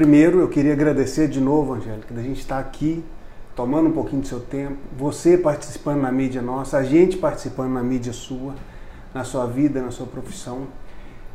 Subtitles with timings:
[0.00, 3.04] primeiro eu queria agradecer de novo, Angélica, da gente estar aqui
[3.54, 7.82] tomando um pouquinho do seu tempo, você participando na mídia nossa, a gente participando na
[7.82, 8.54] mídia sua,
[9.12, 10.68] na sua vida, na sua profissão.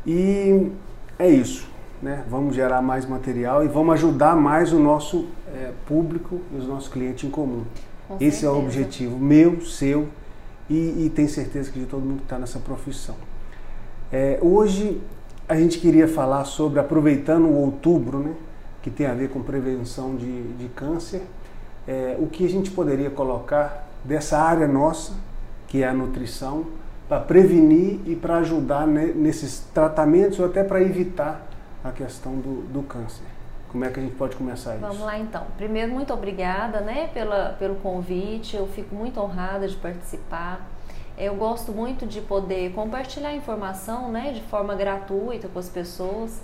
[0.04, 0.72] E
[1.16, 1.68] é isso,
[2.02, 2.24] né?
[2.28, 6.88] Vamos gerar mais material e vamos ajudar mais o nosso é, público e os nossos
[6.88, 7.62] clientes em comum.
[8.08, 8.66] Com Esse é o certeza.
[8.66, 10.08] objetivo meu, seu
[10.68, 13.14] e, e tenho certeza que de todo mundo que está nessa profissão.
[14.10, 15.00] É, hoje
[15.48, 18.32] a gente queria falar sobre, aproveitando o outubro, né,
[18.86, 21.22] que tem a ver com prevenção de, de câncer,
[21.88, 25.14] é, o que a gente poderia colocar dessa área nossa,
[25.66, 26.66] que é a nutrição,
[27.08, 31.44] para prevenir e para ajudar ne- nesses tratamentos ou até para evitar
[31.82, 33.24] a questão do, do câncer.
[33.72, 34.82] Como é que a gente pode começar isso?
[34.86, 35.42] Vamos lá então.
[35.56, 38.54] Primeiro, muito obrigada né, pela, pelo convite.
[38.54, 40.64] Eu fico muito honrada de participar.
[41.18, 46.40] Eu gosto muito de poder compartilhar informação né, de forma gratuita com as pessoas.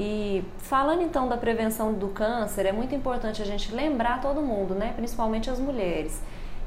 [0.00, 4.72] E falando então da prevenção do câncer, é muito importante a gente lembrar todo mundo,
[4.72, 6.22] né, principalmente as mulheres,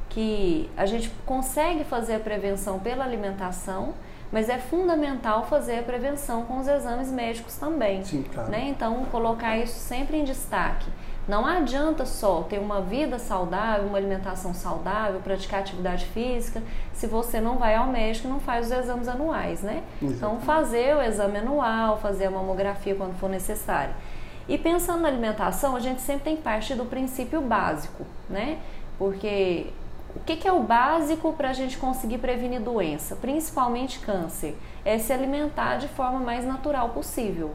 [0.09, 3.93] que a gente consegue fazer a prevenção pela alimentação,
[4.33, 8.03] mas é fundamental fazer a prevenção com os exames médicos também.
[8.03, 8.51] Sim, claro.
[8.51, 8.67] né?
[8.67, 10.89] Então, colocar isso sempre em destaque.
[11.27, 16.61] Não adianta só ter uma vida saudável, uma alimentação saudável, praticar atividade física,
[16.93, 19.83] se você não vai ao médico e não faz os exames anuais, né?
[20.01, 20.45] Então, Exatamente.
[20.45, 23.93] fazer o exame anual, fazer a mamografia quando for necessário.
[24.49, 28.57] E pensando na alimentação, a gente sempre tem parte do princípio básico, né?
[28.97, 29.67] Porque
[30.15, 34.57] o que, que é o básico para a gente conseguir prevenir doença, principalmente câncer?
[34.83, 37.51] É se alimentar de forma mais natural possível.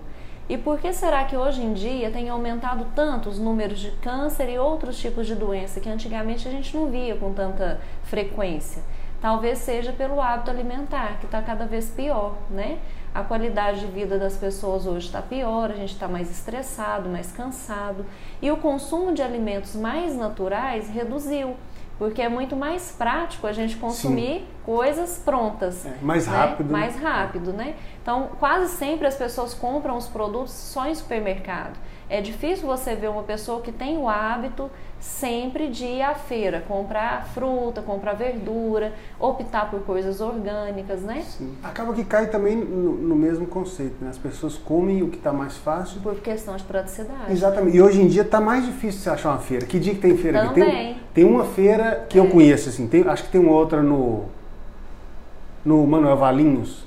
[0.48, 4.48] E por que será que hoje em dia tem aumentado tanto os números de câncer
[4.48, 8.80] e outros tipos de doença que antigamente a gente não via com tanta frequência?
[9.20, 12.78] Talvez seja pelo hábito alimentar, que está cada vez pior, né?
[13.12, 17.32] A qualidade de vida das pessoas hoje está pior, a gente está mais estressado, mais
[17.32, 18.06] cansado.
[18.40, 21.56] E o consumo de alimentos mais naturais reduziu,
[21.98, 25.86] porque é muito mais prático a gente consumir coisas prontas.
[25.86, 26.36] É, mais né?
[26.36, 26.70] rápido?
[26.72, 27.74] Mais rápido, né?
[28.02, 31.78] Então, quase sempre as pessoas compram os produtos só em supermercado.
[32.08, 34.70] É difícil você ver uma pessoa que tem o hábito
[35.00, 41.22] sempre de ir à feira, comprar fruta, comprar verdura, optar por coisas orgânicas, né?
[41.22, 41.54] Sim.
[41.62, 44.10] Acaba que cai também no, no mesmo conceito, né?
[44.10, 46.00] As pessoas comem o que está mais fácil.
[46.00, 47.30] Por questão de praticidade.
[47.30, 47.76] Exatamente.
[47.76, 49.66] E hoje em dia está mais difícil você achar uma feira.
[49.66, 50.54] Que dia que tem feira aqui?
[50.54, 51.00] Tem, Também.
[51.14, 52.86] tem uma feira que eu conheço, assim.
[52.86, 54.24] Tem, acho que tem uma outra no,
[55.64, 56.86] no Manuel Valinhos.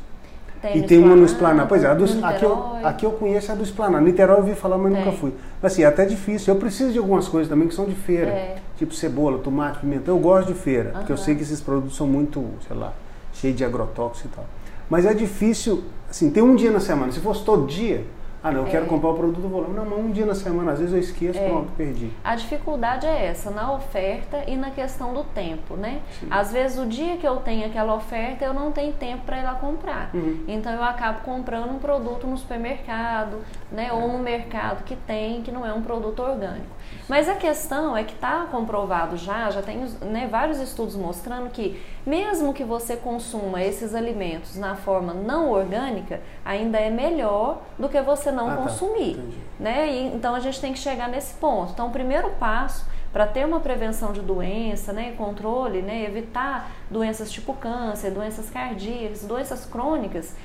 [0.64, 1.64] E no tem uma no Esplanada.
[1.64, 4.04] Esplanada, Pois é, a do, no aqui, eu, aqui eu conheço a do Esplanada.
[4.04, 5.06] Niterói eu ouvi falar, mas Tem.
[5.06, 5.34] nunca fui.
[5.62, 6.54] Mas assim, é até difícil.
[6.54, 8.30] Eu preciso de algumas coisas também que são de feira.
[8.30, 8.56] É.
[8.78, 10.16] Tipo cebola, tomate, pimentão.
[10.16, 12.94] Eu gosto de feira, porque eu sei que esses produtos são muito, sei lá,
[13.34, 14.46] cheios de agrotóxicos e tal.
[14.90, 17.12] Mas é difícil, assim, tem um dia na semana.
[17.12, 18.06] Se fosse todo dia,
[18.44, 18.88] ah não, eu quero É.
[18.88, 19.68] comprar o produto, vou lá.
[19.68, 21.48] Não, mas um dia na semana, às vezes eu esqueço, É.
[21.48, 22.10] pronto, perdi.
[22.24, 26.00] A dificuldade é essa, na oferta e na questão do tempo, né?
[26.20, 26.28] Sim.
[26.32, 29.44] Às vezes o dia que eu tenho aquela oferta, eu não tenho tempo para ir
[29.44, 30.10] lá comprar.
[30.14, 30.44] Uhum.
[30.48, 33.38] Então eu acabo comprando um produto no supermercado,
[33.72, 33.92] né?
[33.92, 36.79] Ou no mercado que tem, que não é um produto orgânico.
[37.08, 41.82] Mas a questão é que está comprovado já, já tem né, vários estudos mostrando que
[42.06, 48.00] mesmo que você consuma esses alimentos na forma não orgânica, ainda é melhor do que
[48.02, 48.62] você não Ah, tá.
[48.64, 49.38] consumir Entendi.
[49.60, 49.88] né?
[49.92, 51.72] E, então a gente tem que chegar nesse ponto.
[51.74, 57.32] Então, o primeiro passo para ter uma prevenção de doença, né, controle, né, evitar doenças
[57.32, 60.36] tipo câncer, doenças cardíacas, doenças crônicas,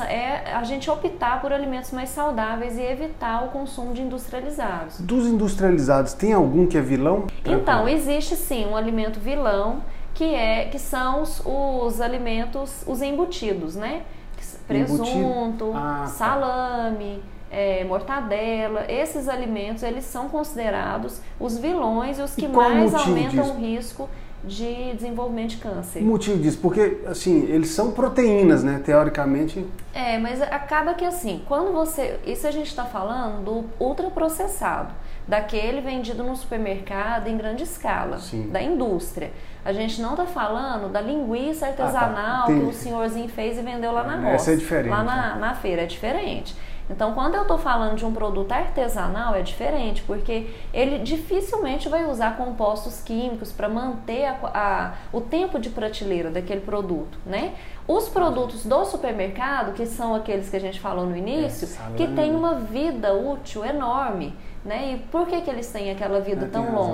[0.00, 5.00] é a gente optar por alimentos mais saudáveis e evitar o consumo de industrializados.
[5.00, 7.26] Dos industrializados, tem algum que é vilão?
[7.44, 9.82] Então, existe sim um alimento vilão
[10.14, 14.02] que é que são os, os alimentos, os embutidos, né?
[14.66, 16.06] Presunto, Ah, tá.
[16.08, 22.52] salame, é, mortadela, esses alimentos eles são considerados os vilões e os E que o
[22.52, 23.52] mais aumentam disso?
[23.52, 24.08] o risco
[24.44, 26.00] de desenvolvimento de câncer.
[26.00, 28.80] O motivo disso, porque assim, eles são proteínas, né?
[28.84, 29.66] Teoricamente.
[29.92, 32.18] É, mas acaba que assim, quando você.
[32.26, 34.92] Isso a gente está falando do ultraprocessado,
[35.26, 38.48] daquele vendido no supermercado em grande escala, Sim.
[38.50, 39.32] da indústria.
[39.64, 42.70] A gente não está falando da linguiça artesanal que entendi.
[42.70, 44.52] o senhorzinho fez e vendeu lá na Essa roça.
[44.52, 45.40] é diferente, Lá na, né?
[45.40, 46.54] na feira é diferente.
[46.88, 52.04] Então, quando eu estou falando de um produto artesanal, é diferente, porque ele dificilmente vai
[52.08, 57.54] usar compostos químicos para manter a- a- o tempo de prateleira daquele produto, né?
[57.88, 62.06] Os produtos do supermercado, que são aqueles que a gente falou no início, É, que
[62.14, 64.34] tem uma vida útil enorme,
[64.64, 64.92] né?
[64.94, 66.86] E por que, que eles têm aquela vida É, tão tem razão.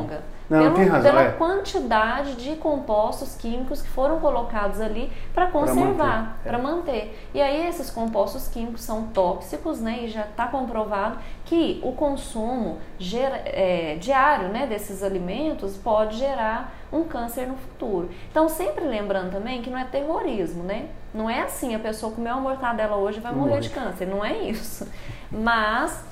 [0.52, 1.30] Não, pelo, razão, pela é.
[1.32, 7.02] quantidade de compostos químicos que foram colocados ali para conservar, para manter, é.
[7.02, 7.28] manter.
[7.34, 10.00] E aí esses compostos químicos são tóxicos, né?
[10.04, 16.74] E já está comprovado que o consumo gera, é, diário né, desses alimentos pode gerar
[16.92, 18.10] um câncer no futuro.
[18.30, 20.88] Então, sempre lembrando também que não é terrorismo, né?
[21.14, 24.36] Não é assim, a pessoa comeu uma mortadela hoje vai morrer de câncer, não é
[24.38, 24.86] isso.
[25.30, 26.04] Mas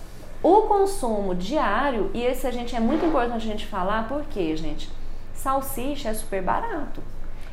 [0.42, 4.90] o consumo diário, e esse a gente é muito importante a gente falar, porque, gente,
[5.34, 7.02] salsicha é super barato.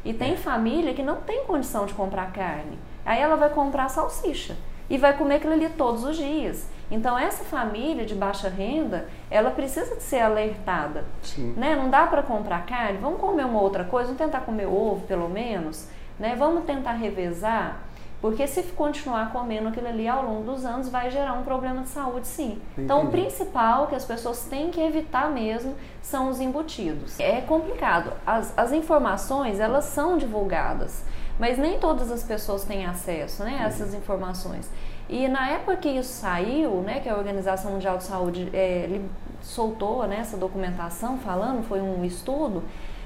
[0.06, 0.38] E tem é.
[0.38, 2.80] família que não tem condição de comprar carne.
[3.06, 4.56] Aí ela vai comprar salsicha
[4.90, 6.70] e vai comer aquilo ali todos os dias.
[6.90, 11.54] Então essa família de baixa renda, ela precisa de ser alertada, Sim.
[11.58, 11.76] né?
[11.76, 15.28] Não dá para comprar carne, vamos comer uma outra coisa, vamos tentar comer ovo pelo
[15.28, 16.36] menos, né?
[16.38, 17.82] Vamos tentar revezar,
[18.28, 21.88] porque se continuar comendo aquilo ali ao longo dos anos vai gerar um problema de
[21.88, 22.60] saúde, sim.
[22.74, 22.82] Entendi.
[22.82, 27.18] Então o principal que as pessoas têm que evitar mesmo são os embutidos.
[27.22, 28.12] É complicado.
[28.26, 31.06] As, as informações elas são divulgadas,
[31.40, 33.60] mas nem todas as pessoas têm acesso, né?
[33.62, 34.70] A essas informações.
[35.08, 39.00] E na época que isso saiu, né, que a Organização Mundial de Saúde é,
[39.42, 42.62] soltou né, essa documentação falando, foi um estudo,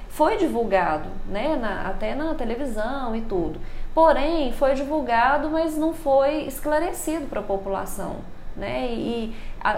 [0.08, 3.60] foi divulgado, né, na, até na televisão e tudo.
[3.94, 8.16] Porém, foi divulgado, mas não foi esclarecido para a população.
[8.56, 8.88] Né?
[8.92, 9.76] E, a,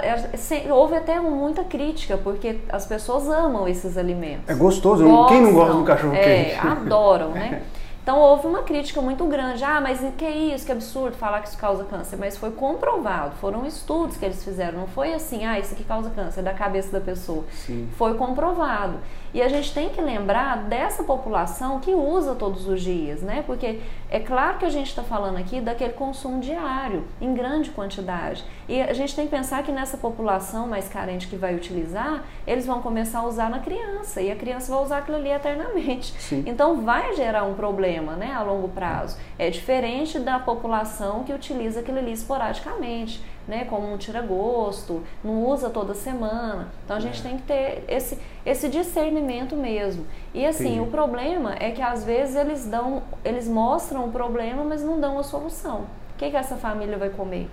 [0.73, 4.49] houve até muita crítica, porque as pessoas amam esses alimentos.
[4.49, 6.59] É gostoso, Gostam, quem não gosta do cachorro é, quente?
[6.67, 7.63] Adoram, né?
[8.05, 9.65] Então houve uma crítica muito grande.
[9.65, 12.19] Ah, mas que isso, que absurdo falar que isso causa câncer.
[12.19, 14.81] Mas foi comprovado, foram estudos que eles fizeram.
[14.81, 17.45] Não foi assim, ah, isso aqui causa câncer, é da cabeça da pessoa.
[17.51, 17.89] Sim.
[17.97, 18.99] Foi comprovado.
[19.33, 23.43] E a gente tem que lembrar dessa população que usa todos os dias, né?
[23.45, 28.45] Porque é claro que a gente está falando aqui daquele consumo diário, em grande quantidade.
[28.69, 32.65] E a gente tem que pensar que nessa população mais carente que vai utilizar, eles
[32.65, 34.23] vão começar a usar na criança.
[34.23, 36.15] E a criança vai usar aquilo ali eternamente.
[36.21, 36.45] Sim.
[36.47, 38.33] Então vai gerar um problema, né?
[38.33, 39.17] A longo prazo.
[39.39, 45.69] É diferente da população que utiliza aquilo ali esporadicamente né, como um tira-gosto, não usa
[45.69, 46.69] toda semana.
[46.85, 47.23] Então a gente é.
[47.23, 50.07] tem que ter esse, esse discernimento mesmo.
[50.33, 50.81] E assim, Sim.
[50.81, 55.19] o problema é que às vezes eles dão, eles mostram o problema, mas não dão
[55.19, 55.81] a solução.
[56.15, 57.49] O que, que essa família vai comer?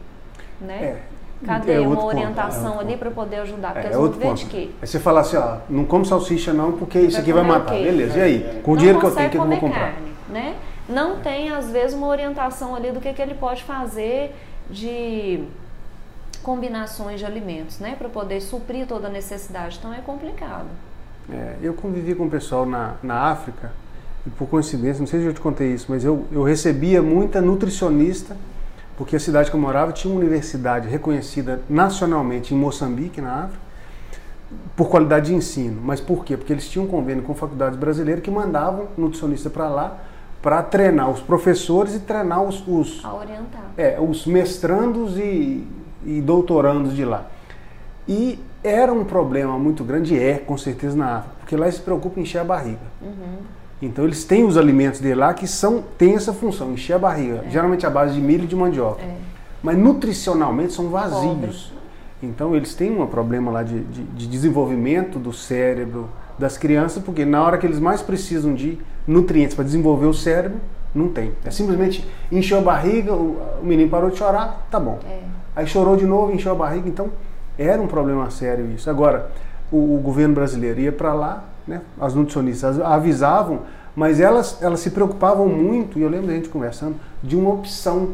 [0.59, 0.83] Né?
[0.83, 1.01] É.
[1.43, 3.73] Cadê é uma orientação é ali para poder ajudar?
[3.73, 4.69] Porque é, eles vão viver de quê?
[4.79, 7.73] Aí você fala assim, ó, não come salsicha não, porque isso aqui vai matar.
[7.73, 8.61] Beleza, e aí?
[8.63, 9.93] Com o dinheiro que eu tenho, que eu vou comprar?
[9.93, 10.55] Carne, né?
[10.87, 14.35] Não tem, às vezes, uma orientação ali do que, que ele pode fazer
[14.69, 15.43] de
[16.41, 19.77] combinações de alimentos, né, para poder suprir toda a necessidade.
[19.77, 20.67] Então é complicado.
[21.31, 23.71] É, eu convivi com o pessoal na, na África
[24.25, 27.41] e por coincidência, não sei se eu te contei isso, mas eu, eu recebia muita
[27.41, 28.35] nutricionista,
[28.97, 33.71] porque a cidade que eu morava tinha uma universidade reconhecida nacionalmente em Moçambique, na África,
[34.75, 35.81] por qualidade de ensino.
[35.81, 36.35] Mas por quê?
[36.35, 39.97] Porque eles tinham um convênio com faculdades brasileiras que mandavam nutricionista para lá
[40.41, 43.71] para treinar os professores e treinar os, os, a orientar.
[43.77, 45.67] É, os mestrandos e
[46.05, 47.25] e doutorandos de lá.
[48.07, 51.81] E era um problema muito grande, é com certeza na África, porque lá eles se
[51.81, 52.79] preocupam em encher a barriga.
[53.01, 53.37] Uhum.
[53.81, 57.43] Então eles têm os alimentos de lá que são, têm essa função, encher a barriga,
[57.45, 57.49] é.
[57.49, 59.01] geralmente a base de milho e de mandioca.
[59.01, 59.15] É.
[59.63, 61.21] Mas nutricionalmente são vazios.
[61.23, 61.81] Pobre.
[62.23, 66.07] Então eles têm um problema lá de, de, de, desenvolvimento do cérebro
[66.37, 68.77] das crianças, porque na hora que eles mais precisam de
[69.07, 70.59] nutrientes para desenvolver o cérebro,
[70.93, 71.31] não tem.
[71.45, 74.99] É simplesmente encheu a barriga, o, menino parou de chorar, tá bom.
[75.09, 75.21] É.
[75.55, 77.09] Aí chorou de novo, encheu a barriga, então
[77.57, 78.89] era um problema sério isso.
[78.89, 79.31] Agora,
[79.71, 83.61] o, o governo brasileiro ia para lá, né, as nutricionistas avisavam,
[83.95, 88.09] mas elas, elas se preocupavam muito, e eu lembro da gente conversando, de uma opção.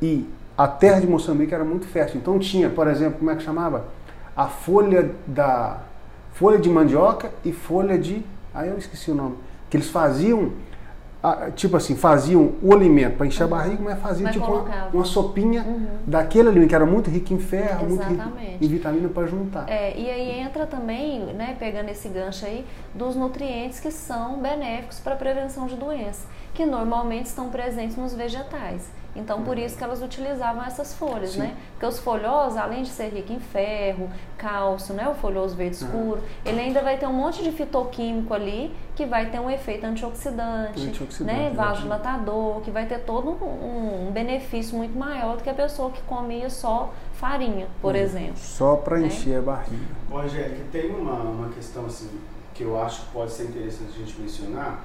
[0.00, 2.20] E a terra de Moçambique era muito fértil.
[2.20, 3.84] Então tinha, por exemplo, como é que chamava?
[4.36, 5.78] A folha da
[6.32, 8.24] folha de mandioca e folha de.
[8.54, 9.36] Aí eu esqueci o nome.
[9.68, 10.52] Que eles faziam
[11.56, 15.62] tipo assim, faziam o alimento para encher a barriga, mas faziam tipo uma, uma, sopinha
[15.62, 15.86] uhum.
[16.06, 18.22] daquele alimento que era muito rico em ferro, Exatamente.
[18.22, 19.68] muito rico em vitamina para juntar.
[19.68, 25.00] É, e aí entra também, né, pegando esse gancho aí, dos nutrientes que são benéficos
[25.00, 28.88] para a prevenção de doenças, que normalmente estão presentes nos vegetais.
[29.18, 31.40] Então, por isso que elas utilizavam essas folhas, Sim.
[31.40, 31.56] né?
[31.72, 35.08] Porque os folhosos, além de ser rico em ferro, cálcio, né?
[35.08, 39.30] O folhoso verde escuro, ele ainda vai ter um monte de fitoquímico ali que vai
[39.30, 41.52] ter um efeito antioxidante, antioxidante né?
[41.54, 46.02] Vasodilatador, que vai ter todo um, um, benefício muito maior do que a pessoa que
[46.02, 47.98] comia só farinha, por hum.
[47.98, 48.36] exemplo.
[48.36, 49.06] Só para né?
[49.08, 49.98] encher a barriga.
[50.10, 52.08] Ô, Angélica, tem uma, uma questão assim
[52.54, 54.84] que eu acho que pode ser interessante a gente mencionar,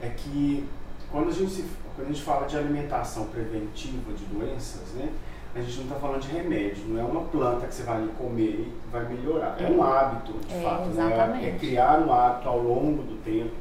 [0.00, 0.68] é que
[1.10, 1.64] quando a gente, se,
[1.98, 5.10] quando a gente fala de alimentação preventiva de doenças, né,
[5.52, 8.08] a gente não está falando de remédio, não é uma planta que você vai ali
[8.16, 9.56] comer e vai melhorar.
[9.58, 10.88] É, é um hábito, de é, fato.
[10.90, 11.48] Né?
[11.48, 13.56] É criar um hábito ao longo do tempo.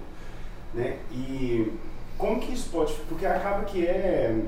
[0.75, 0.98] Né?
[1.12, 1.74] E
[2.15, 2.94] como que isso pode.
[3.10, 4.39] Porque acaba que é.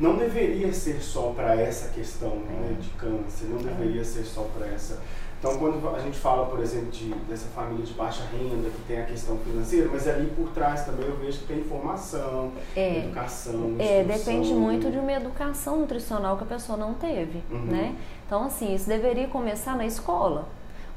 [0.00, 4.68] Não deveria ser só para essa questão né, de câncer, não deveria ser só para
[4.68, 5.02] essa
[5.38, 9.00] então, quando a gente fala, por exemplo, de, dessa família de baixa renda, que tem
[9.00, 13.76] a questão financeira, mas ali por trás também eu vejo que tem informação, é, educação,
[13.78, 17.66] É, depende muito de uma educação nutricional que a pessoa não teve, uhum.
[17.66, 17.94] né?
[18.26, 20.48] Então, assim, isso deveria começar na escola.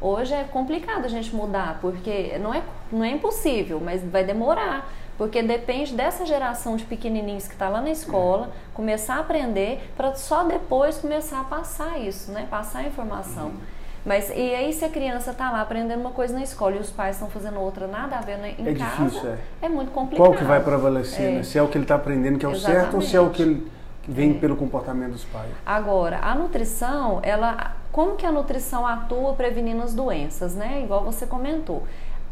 [0.01, 4.91] Hoje é complicado a gente mudar, porque não é, não é impossível, mas vai demorar.
[5.19, 10.15] Porque depende dessa geração de pequenininhos que está lá na escola, começar a aprender, para
[10.15, 12.47] só depois começar a passar isso, né?
[12.49, 13.49] Passar a informação.
[13.49, 13.80] Uhum.
[14.05, 16.89] Mas e aí se a criança está lá aprendendo uma coisa na escola e os
[16.89, 19.37] pais estão fazendo outra, nada a ver né, em é casa, difícil, é.
[19.61, 20.25] é muito complicado.
[20.25, 21.31] Qual que vai prevalecer, é.
[21.33, 21.43] né?
[21.43, 22.81] Se é o que ele está aprendendo que é o Exatamente.
[22.81, 23.71] certo ou se é o que ele
[24.07, 24.33] vem é.
[24.33, 25.51] pelo comportamento dos pais.
[25.65, 30.81] Agora, a nutrição, ela, como que a nutrição atua prevenindo as doenças, né?
[30.83, 31.83] Igual você comentou.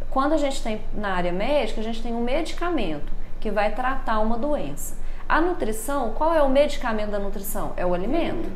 [0.09, 4.19] Quando a gente tem na área médica, a gente tem um medicamento que vai tratar
[4.19, 4.97] uma doença.
[5.27, 7.73] A nutrição, qual é o medicamento da nutrição?
[7.77, 8.49] É o alimento.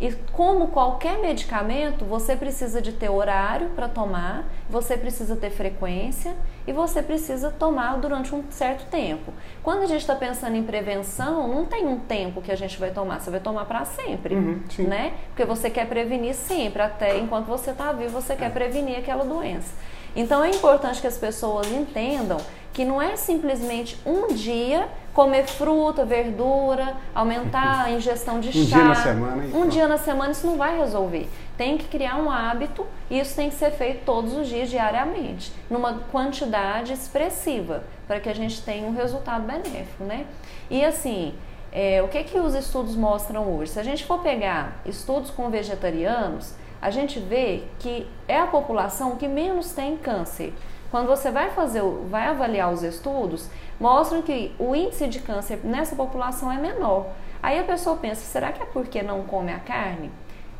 [0.00, 6.36] E como qualquer medicamento, você precisa de ter horário para tomar, você precisa ter frequência
[6.66, 9.32] e você precisa tomar durante um certo tempo.
[9.62, 12.90] Quando a gente está pensando em prevenção, não tem um tempo que a gente vai
[12.90, 15.14] tomar, você vai tomar para sempre, uhum, né?
[15.28, 18.50] Porque você quer prevenir sempre, até enquanto você está vivo, você quer é.
[18.50, 19.74] prevenir aquela doença.
[20.14, 22.38] Então é importante que as pessoas entendam
[22.72, 28.58] que não é simplesmente um dia comer fruta, verdura, aumentar a ingestão de chá.
[28.62, 29.56] Um dia na semana.
[29.56, 31.28] Um dia na semana isso não vai resolver.
[31.56, 35.52] Tem que criar um hábito e isso tem que ser feito todos os dias, diariamente,
[35.68, 40.24] numa quantidade expressiva, para que a gente tenha um resultado benéfico, né?
[40.70, 41.34] E assim,
[41.72, 43.72] é, o que, que os estudos mostram hoje?
[43.72, 49.16] Se a gente for pegar estudos com vegetarianos, a gente vê que é a população
[49.16, 50.54] que menos tem câncer.
[50.90, 55.94] Quando você vai fazer, vai avaliar os estudos, mostram que o índice de câncer nessa
[55.94, 57.06] população é menor.
[57.42, 60.10] Aí a pessoa pensa, será que é porque não come a carne?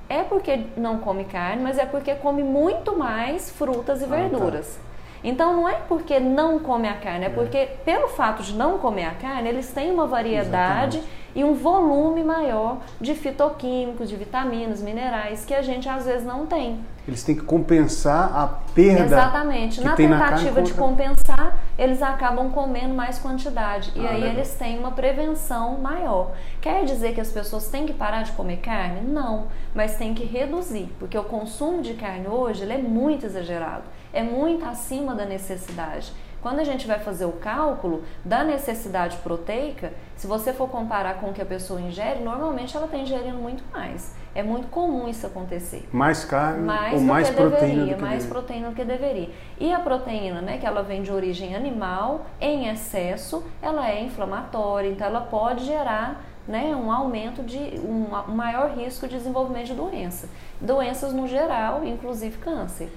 [0.08, 4.78] É porque não come carne, mas é porque come muito mais frutas e verduras.
[4.78, 4.88] Ah, tá.
[5.24, 8.78] Então não é porque não come a carne, é, é porque pelo fato de não
[8.78, 11.18] comer a carne, eles têm uma variedade Exatamente.
[11.38, 16.46] E um volume maior de fitoquímicos, de vitaminas, minerais que a gente às vezes não
[16.46, 16.80] tem.
[17.06, 19.04] Eles têm que compensar a perda.
[19.04, 19.80] Exatamente.
[19.80, 23.92] na tentativa na de compensar, eles acabam comendo mais quantidade.
[23.94, 24.34] E ah, aí legal.
[24.34, 26.32] eles têm uma prevenção maior.
[26.60, 29.02] Quer dizer que as pessoas têm que parar de comer carne?
[29.02, 29.46] Não.
[29.72, 30.92] Mas tem que reduzir.
[30.98, 36.12] Porque o consumo de carne hoje é muito exagerado é muito acima da necessidade.
[36.40, 41.30] Quando a gente vai fazer o cálculo da necessidade proteica, se você for comparar com
[41.30, 44.14] o que a pessoa ingere, normalmente ela está ingerindo muito mais.
[44.34, 45.88] É muito comum isso acontecer.
[45.92, 48.30] Mais carne mais ou mais proteína deveria, do que mais deveria.
[48.30, 49.30] proteína do que deveria.
[49.58, 54.88] E a proteína, né, que ela vem de origem animal, em excesso, ela é inflamatória,
[54.88, 59.74] então ela pode gerar né, um aumento de um, um maior risco de desenvolvimento de
[59.74, 60.28] doença.
[60.60, 62.90] Doenças no geral, inclusive câncer.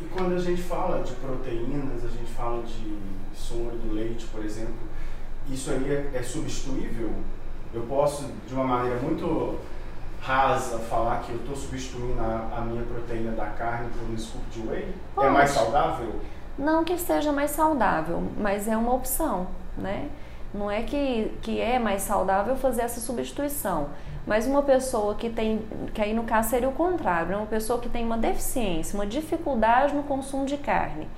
[0.00, 2.98] E quando a gente fala de proteínas, a gente fala de
[3.34, 4.76] sombra do leite, por exemplo,
[5.50, 7.10] isso aí é, é substituível?
[7.72, 9.58] Eu posso, de uma maneira muito
[10.20, 14.44] rasa, falar que eu estou substituindo a, a, minha proteína da carne por um scoop
[14.50, 14.94] de whey?
[15.14, 15.26] Pode.
[15.26, 16.20] É mais saudável?
[16.58, 20.08] Não que seja mais saudável, mas é uma opção, né?
[20.52, 23.88] Não é que, que é mais saudável fazer essa substituição.
[24.26, 25.62] Mas uma pessoa que tem,
[25.94, 27.36] que aí no caso seria o contrário, né?
[27.36, 31.08] uma pessoa que tem uma deficiência, uma dificuldade no consumo de carne,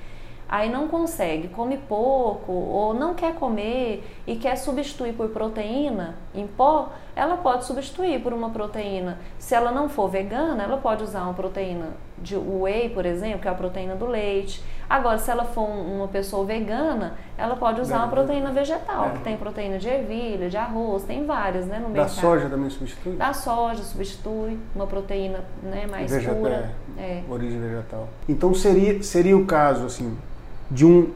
[0.48, 6.46] aí não consegue, come pouco ou não quer comer e quer substituir por proteína em
[6.46, 9.18] pó, ela pode substituir por uma proteína.
[9.38, 13.48] Se ela não for vegana, ela pode usar uma proteína de whey, por exemplo, que
[13.48, 14.64] é a proteína do leite.
[14.88, 19.10] Agora, se ela for uma pessoa vegana, ela pode usar uma proteína vegetal, é.
[19.10, 22.14] que tem proteína de ervilha, de arroz, tem várias, né, no mercado.
[22.14, 23.12] Da soja também substitui?
[23.16, 26.72] Da soja substitui, uma proteína, né, mais Vegetal, pura.
[26.96, 27.24] É, é.
[27.28, 28.08] Origem vegetal.
[28.26, 30.16] Então seria seria o caso assim
[30.70, 31.10] de um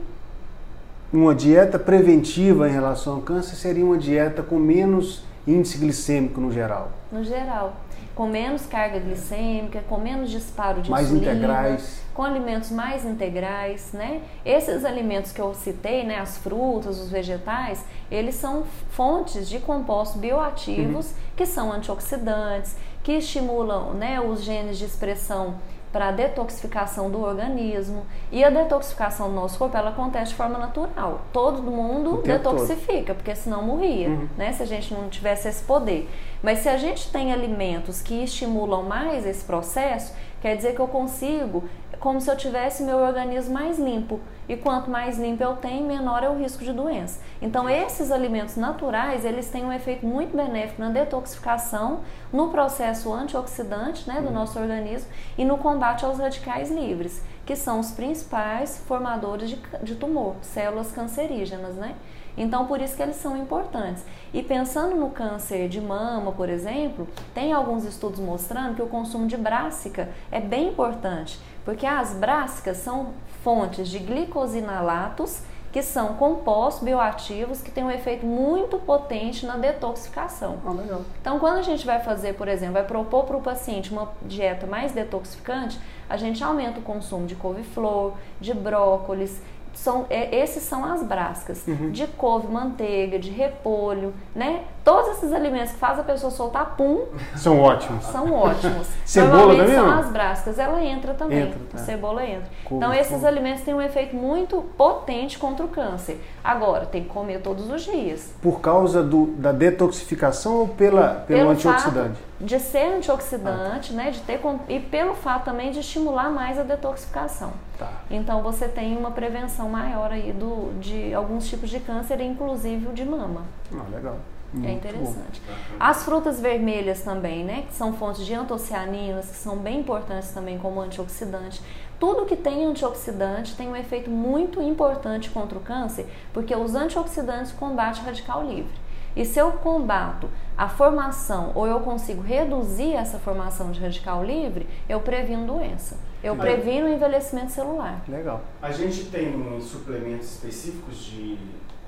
[1.10, 6.50] uma dieta preventiva em relação ao câncer seria uma dieta com menos índice glicêmico no
[6.50, 6.90] geral.
[7.10, 7.74] No geral
[8.14, 12.02] com menos carga glicêmica, com menos disparo de mais insulina, integrais.
[12.14, 14.22] com alimentos mais integrais, né?
[14.44, 20.20] Esses alimentos que eu citei, né, as frutas, os vegetais, eles são fontes de compostos
[20.20, 21.16] bioativos uhum.
[21.36, 25.56] que são antioxidantes, que estimulam, né, os genes de expressão
[25.94, 28.04] para a detoxificação do organismo.
[28.32, 31.20] E a detoxificação do nosso corpo, ela acontece de forma natural.
[31.32, 33.16] Todo mundo detoxifica, todo.
[33.18, 34.28] porque senão morria, uhum.
[34.36, 34.52] né?
[34.52, 36.10] Se a gente não tivesse esse poder.
[36.42, 40.88] Mas se a gente tem alimentos que estimulam mais esse processo, quer dizer que eu
[40.88, 41.62] consigo,
[42.00, 44.20] como se eu tivesse meu organismo mais limpo.
[44.48, 47.20] E quanto mais limpo eu tenho, menor é o risco de doença.
[47.40, 52.00] Então, esses alimentos naturais, eles têm um efeito muito benéfico na detoxificação,
[52.32, 54.34] no processo antioxidante né, do uhum.
[54.34, 59.94] nosso organismo e no combate aos radicais livres, que são os principais formadores de, de
[59.94, 61.94] tumor, células cancerígenas, né?
[62.36, 64.04] Então, por isso que eles são importantes.
[64.32, 69.26] E pensando no câncer de mama, por exemplo, tem alguns estudos mostrando que o consumo
[69.26, 75.40] de brássica é bem importante, porque as brássicas são fontes de glicosinalatos,
[75.72, 80.58] que são compostos bioativos que têm um efeito muito potente na detoxificação.
[80.64, 81.02] Ah, legal.
[81.20, 84.68] Então, quando a gente vai fazer, por exemplo, vai propor para o paciente uma dieta
[84.68, 89.40] mais detoxificante, a gente aumenta o consumo de couve-flor, de brócolis,
[89.74, 91.90] são, é, esses são as brascas, uhum.
[91.90, 94.62] de couve, manteiga, de repolho, né?
[94.84, 97.06] Todos esses alimentos que fazem a pessoa soltar pum.
[97.34, 98.04] São ótimos.
[98.04, 98.86] São ótimos.
[99.06, 99.74] Cebola também?
[99.74, 101.40] são as brascas, ela entra também.
[101.40, 101.78] Entra, tá.
[101.78, 102.50] Cebola entra.
[102.70, 103.26] Então esses couve.
[103.26, 106.22] alimentos têm um efeito muito potente contra o câncer.
[106.42, 108.34] Agora, tem que comer todos os dias.
[108.42, 112.20] Por causa do, da detoxificação ou pela, pelo, pelo antioxidante?
[112.38, 114.04] de ser antioxidante, ah, tá.
[114.04, 117.52] né, de ter e pelo fato também de estimular mais a detoxificação.
[117.78, 117.90] Tá.
[118.10, 122.92] Então você tem uma prevenção maior aí do, de alguns tipos de câncer, inclusive o
[122.92, 123.42] de mama.
[123.72, 124.16] Ah, legal.
[124.54, 125.42] É Muito é interessante.
[125.46, 125.54] Bom.
[125.80, 130.58] As frutas vermelhas também, né, que são fontes de antocianinas, que são bem importantes também
[130.58, 131.60] como antioxidante.
[131.98, 137.52] Tudo que tem antioxidante tem um efeito muito importante contra o câncer, porque os antioxidantes
[137.52, 138.84] combatem o radical livre.
[139.16, 144.66] E se eu combato a formação ou eu consigo reduzir essa formação de radical livre,
[144.88, 145.96] eu previno doença.
[146.22, 148.02] Eu previno o envelhecimento celular.
[148.08, 148.42] Legal.
[148.60, 151.38] A gente tem suplementos específicos de,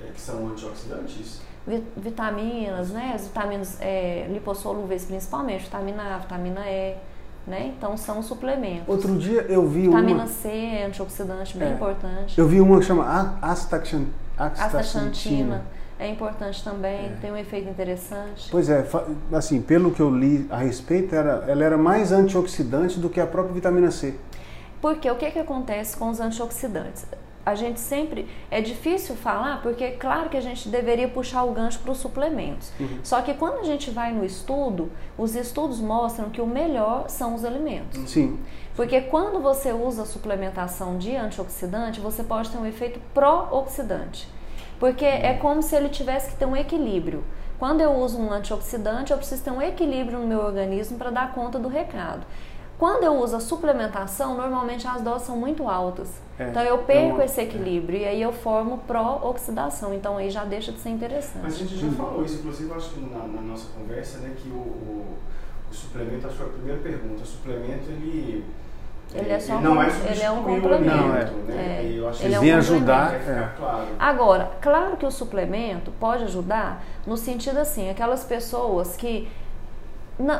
[0.01, 1.41] é, que são antioxidantes?
[1.97, 3.11] Vitaminas, né?
[3.13, 6.95] As vitaminas é, lipossolúveis principalmente, vitamina A, vitamina E.
[7.45, 7.73] Né?
[7.77, 8.89] Então são suplementos.
[8.89, 10.27] Outro dia eu vi Vitamina uma...
[10.27, 11.71] C, antioxidante, bem é.
[11.73, 12.37] importante.
[12.37, 14.09] Eu vi uma que chama astaxantina.
[14.37, 15.63] Astaxantina
[15.99, 17.17] é importante também, é.
[17.19, 18.49] tem um efeito interessante.
[18.51, 18.85] Pois é,
[19.31, 23.25] assim, pelo que eu li a respeito, era, ela era mais antioxidante do que a
[23.25, 24.13] própria vitamina C.
[24.79, 27.05] Porque o que, que acontece com os antioxidantes?
[27.47, 28.27] A gente sempre.
[28.51, 31.97] É difícil falar, porque é claro que a gente deveria puxar o gancho para os
[31.97, 32.73] suplementos.
[32.77, 32.99] Uhum.
[33.01, 37.33] Só que quando a gente vai no estudo, os estudos mostram que o melhor são
[37.33, 38.09] os alimentos.
[38.09, 38.37] Sim.
[38.75, 44.27] Porque quando você usa a suplementação de antioxidante, você pode ter um efeito pró-oxidante.
[44.77, 47.23] Porque é como se ele tivesse que ter um equilíbrio.
[47.57, 51.33] Quando eu uso um antioxidante, eu preciso ter um equilíbrio no meu organismo para dar
[51.33, 52.25] conta do recado.
[52.77, 56.09] Quando eu uso a suplementação, normalmente as doses são muito altas.
[56.37, 58.01] É, então eu perco então, esse equilíbrio é.
[58.01, 59.93] e aí eu formo pró-oxidação.
[59.93, 61.41] Então aí já deixa de ser interessante.
[61.41, 64.49] Mas a gente já falou isso, inclusive acho que na, na nossa conversa, né, que
[64.49, 65.17] o, o,
[65.71, 68.45] o suplemento, acho que foi a primeira pergunta, o suplemento ele
[69.13, 70.85] ele é só ele não é ele é um complemento.
[70.85, 71.23] Não, é.
[71.23, 71.79] Né?
[71.79, 71.83] É.
[71.85, 73.13] ele é um vem ajudar.
[73.13, 73.49] É.
[73.57, 73.87] Claro.
[73.97, 79.27] Agora, claro que o suplemento pode ajudar no sentido assim, aquelas pessoas que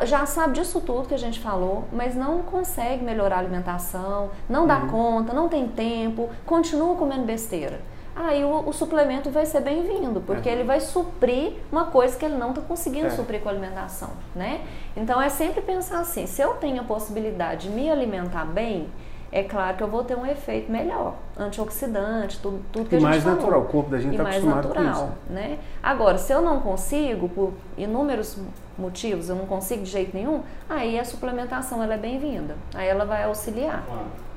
[0.06, 4.66] já sabe disso tudo que a gente falou, mas não consegue melhorar a alimentação, não
[4.66, 4.88] dá uhum.
[4.88, 7.80] conta, não tem tempo, continua comendo besteira
[8.18, 10.54] aí o, o suplemento vai ser bem-vindo, porque é.
[10.54, 13.12] ele vai suprir uma coisa que ele não está conseguindo é.
[13.12, 14.62] suprir com a alimentação, né?
[14.96, 18.90] Então é sempre pensar assim, se eu tenho a possibilidade de me alimentar bem,
[19.32, 23.00] é claro que eu vou ter um efeito melhor, antioxidante, tudo, tudo que e a
[23.00, 23.38] gente mais falou.
[23.38, 25.14] natural, o corpo da gente está acostumado natural, com isso.
[25.30, 25.60] Né?
[25.84, 28.38] Agora, se eu não consigo, por inúmeros
[28.78, 33.06] motivos, eu não consigo de jeito nenhum, aí a suplementação ela é bem-vinda, aí ela
[33.06, 33.84] vai auxiliar,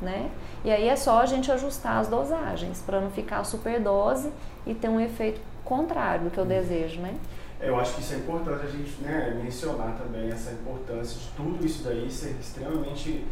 [0.01, 0.31] né?
[0.65, 4.31] E aí é só a gente ajustar as dosagens para não ficar superdose
[4.67, 7.15] e ter um efeito contrário do que eu desejo, né?
[7.61, 11.65] Eu acho que isso é importante a gente né, mencionar também essa importância de tudo
[11.65, 13.27] isso daí ser extremamente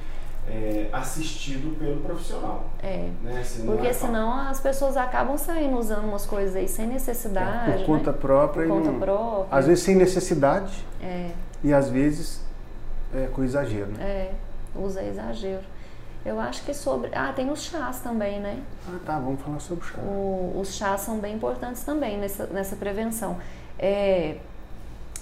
[0.51, 2.65] é, assistido pelo profissional.
[2.83, 3.11] É.
[3.23, 3.43] Né?
[3.45, 7.71] Senão Porque é senão as pessoas acabam saindo usando umas coisas aí sem necessidade.
[7.71, 8.19] É, por conta né?
[8.19, 8.67] própria.
[8.67, 9.59] Por conta não, própria.
[9.59, 10.85] Às vezes sem necessidade.
[11.03, 11.31] É.
[11.63, 12.41] E às vezes
[13.15, 13.91] é, com exagero.
[13.93, 14.03] Né?
[14.03, 14.33] É,
[14.75, 15.63] usa exagero.
[16.25, 17.11] Eu acho que sobre.
[17.15, 18.61] Ah, tem os chás também, né?
[18.89, 19.19] Ah, tá.
[19.19, 19.99] Vamos falar sobre chá.
[20.01, 23.39] O, os chás são bem importantes também nessa, nessa prevenção.
[23.79, 24.37] É,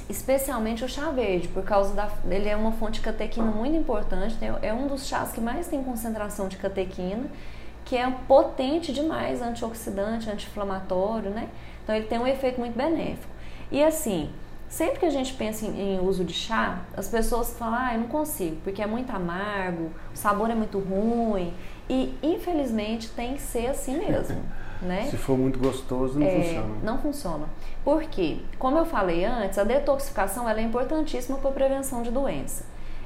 [0.09, 2.09] especialmente o chá verde, por causa da.
[2.29, 4.37] Ele é uma fonte de catequina muito importante.
[4.63, 7.27] é um dos chás que mais tem concentração de catequina,
[7.85, 11.49] que é potente demais, antioxidante, anti-inflamatório, né?
[11.83, 13.35] Então ele tem um efeito muito benéfico.
[13.71, 14.31] E assim,
[14.69, 18.01] Sempre que a gente pensa em, em, uso de chá, as pessoas falam, ah, eu
[18.01, 21.55] não consigo, porque é muito amargo, o sabor é muito ruim.
[21.89, 24.43] E infelizmente tem que ser assim mesmo.
[24.83, 25.07] né?
[25.09, 26.75] Se for muito gostoso, não é, funciona.
[26.83, 27.49] Não funciona.
[27.87, 32.65] Porque, como eu falei antes, a detoxificação é importantíssima para a prevenção de doença.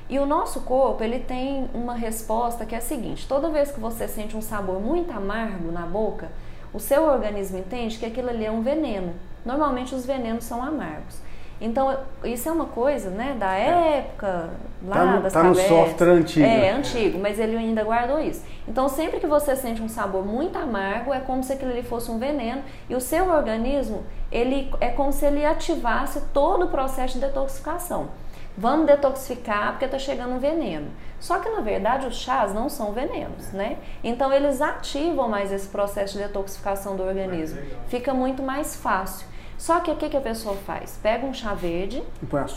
[0.08, 3.78] E o nosso corpo, ele tem uma resposta que é a seguinte: toda vez que
[3.78, 6.30] você sente um sabor muito amargo na boca,
[6.72, 9.12] o seu organismo entende que aquilo ali é um veneno.
[9.44, 11.20] Normalmente os venenos são amargos.
[11.60, 11.94] Então,
[12.24, 13.98] isso é uma coisa, né, da é.
[13.98, 14.48] época
[14.82, 16.46] lá tá no, das tá no software antigo.
[16.46, 18.42] É, antigo, mas ele ainda guardou isso.
[18.66, 22.10] Então, sempre que você sente um sabor muito amargo, é como se aquilo ali fosse
[22.10, 27.14] um veneno e o seu organismo, ele é como se ele ativasse todo o processo
[27.14, 28.08] de detoxificação.
[28.56, 30.88] Vamos detoxificar porque está chegando um veneno.
[31.18, 33.76] Só que na verdade os chás não são venenos, né?
[34.02, 37.60] Então eles ativam mais esse processo de detoxificação do organismo.
[37.88, 39.26] Fica muito mais fácil.
[39.60, 40.98] Só que o que, que a pessoa faz?
[41.02, 42.02] Pega um chá verde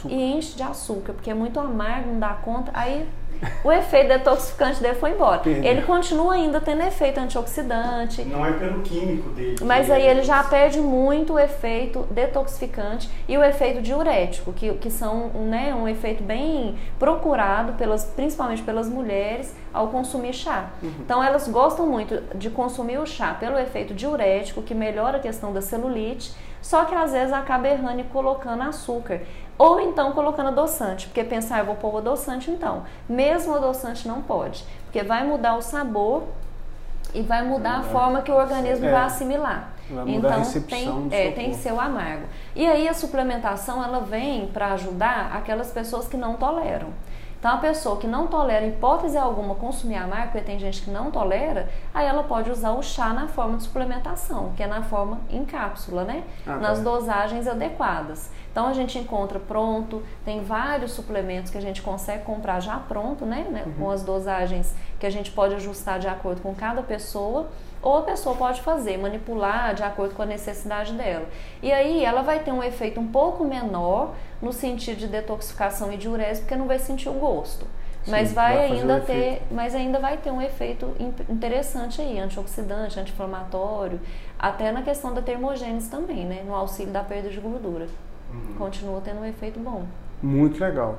[0.07, 2.71] e, e enche de açúcar, porque é muito amargo, não dá conta.
[2.73, 3.05] Aí
[3.61, 5.39] o efeito detoxificante dele foi embora.
[5.39, 5.69] Perdeu.
[5.69, 8.23] Ele continua ainda tendo efeito antioxidante.
[8.23, 9.57] Não é pelo químico dele.
[9.65, 14.89] Mas aí ele já perde muito o efeito detoxificante e o efeito diurético, que, que
[14.89, 20.69] são né, um efeito bem procurado, pelas, principalmente pelas mulheres, ao consumir chá.
[20.81, 20.89] Uhum.
[21.01, 25.51] Então elas gostam muito de consumir o chá pelo efeito diurético, que melhora a questão
[25.51, 26.31] da celulite,
[26.63, 29.21] só que às vezes acaba errando e colocando açúcar.
[29.57, 32.83] Ou então colocando adoçante, porque pensar, ah, eu vou pôr o adoçante então.
[33.07, 36.23] Mesmo o adoçante não pode, porque vai mudar o sabor
[37.13, 38.91] e vai mudar a forma que o organismo é.
[38.91, 39.73] vai assimilar.
[39.89, 42.23] Vai então tem, é, tem que ser o amargo.
[42.55, 46.87] E aí a suplementação ela vem para ajudar aquelas pessoas que não toleram.
[47.43, 51.11] Então, a pessoa que não tolera, hipótese alguma, consumir amargo, porque tem gente que não
[51.11, 55.19] tolera, aí ela pode usar o chá na forma de suplementação, que é na forma
[55.29, 56.23] em cápsula, né?
[56.47, 56.85] Ah, Nas tá.
[56.85, 58.31] dosagens adequadas.
[58.49, 63.25] Então, a gente encontra pronto, tem vários suplementos que a gente consegue comprar já pronto,
[63.25, 63.45] né?
[63.51, 63.63] né?
[63.65, 63.73] Uhum.
[63.73, 67.49] Com as dosagens que a gente pode ajustar de acordo com cada pessoa
[67.83, 71.27] ou a pessoa pode fazer, manipular de acordo com a necessidade dela.
[71.61, 75.97] E aí ela vai ter um efeito um pouco menor no sentido de detoxificação e
[75.97, 77.67] diurese, porque não vai sentir o gosto.
[78.03, 79.43] Sim, mas vai, vai ainda ter, efeito.
[79.51, 80.93] mas ainda vai ter um efeito
[81.29, 83.99] interessante aí, antioxidante, anti-inflamatório,
[84.39, 87.87] até na questão da termogênese também, né, no auxílio da perda de gordura.
[88.33, 88.55] Uhum.
[88.57, 89.85] Continua tendo um efeito bom.
[90.21, 90.97] Muito legal.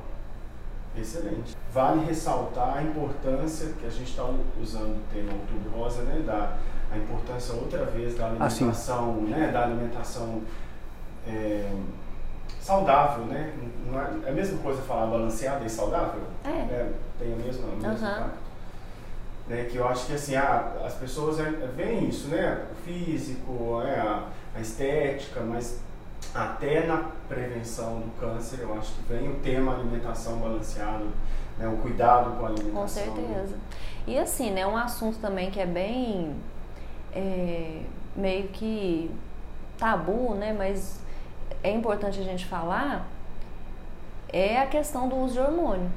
[0.96, 1.56] Excelente.
[1.72, 4.24] Vale ressaltar a importância que a gente está
[4.60, 6.56] usando o tema Outubro Rosa, né, da
[6.92, 10.42] a importância outra vez da ah, alimentação, ah, né, da alimentação
[11.26, 11.72] é,
[12.60, 13.52] saudável, né?
[13.86, 16.22] Não é, é, a mesma coisa falar balanceada e saudável?
[16.44, 16.48] É.
[16.48, 18.30] é tem a mesma, a mesma uhum.
[19.48, 22.64] né, que eu acho que assim, a, as pessoas é, veem isso, né?
[22.72, 25.80] O físico, é, a, a estética, mas
[26.34, 31.04] até na prevenção do câncer, eu acho que vem o tema alimentação balanceada,
[31.56, 32.82] né, o cuidado com a alimentação.
[32.82, 33.56] Com certeza.
[34.06, 36.34] E assim, né, um assunto também que é bem
[37.14, 37.82] é,
[38.16, 39.10] meio que
[39.78, 41.00] tabu, né, mas
[41.62, 43.06] é importante a gente falar,
[44.28, 45.90] é a questão do uso de hormônio,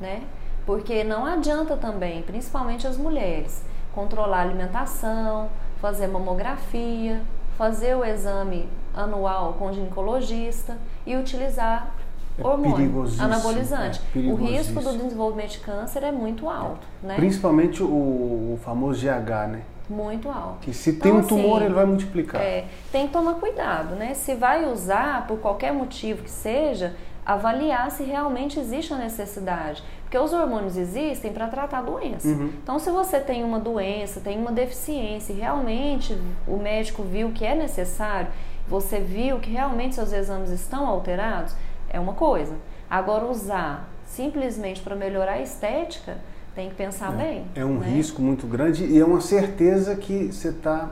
[0.00, 0.22] né?
[0.64, 7.20] Porque não adianta também, principalmente as mulheres, controlar a alimentação, fazer mamografia,
[7.58, 10.76] fazer o exame anual com ginecologista
[11.06, 11.94] e utilizar
[12.38, 14.00] é hormônio anabolizante.
[14.14, 17.16] É o risco do desenvolvimento de câncer é muito alto, né?
[17.16, 19.62] Principalmente o, o famoso GH, né?
[19.88, 20.58] Muito alto.
[20.60, 22.40] Que se então, tem um tumor, assim, ele vai multiplicar.
[22.40, 24.14] É, tem que tomar cuidado, né?
[24.14, 26.94] Se vai usar por qualquer motivo que seja,
[27.26, 29.82] avaliar se realmente existe a necessidade.
[30.02, 32.28] Porque os hormônios existem para tratar a doença.
[32.28, 32.50] Uhum.
[32.62, 37.44] Então, se você tem uma doença, tem uma deficiência e realmente o médico viu que
[37.44, 38.28] é necessário,
[38.72, 41.54] você viu que realmente seus exames estão alterados,
[41.90, 42.54] é uma coisa.
[42.88, 46.16] Agora, usar simplesmente para melhorar a estética,
[46.54, 47.46] tem que pensar é, bem.
[47.54, 47.88] É um né?
[47.88, 50.90] risco muito grande e é uma certeza que você está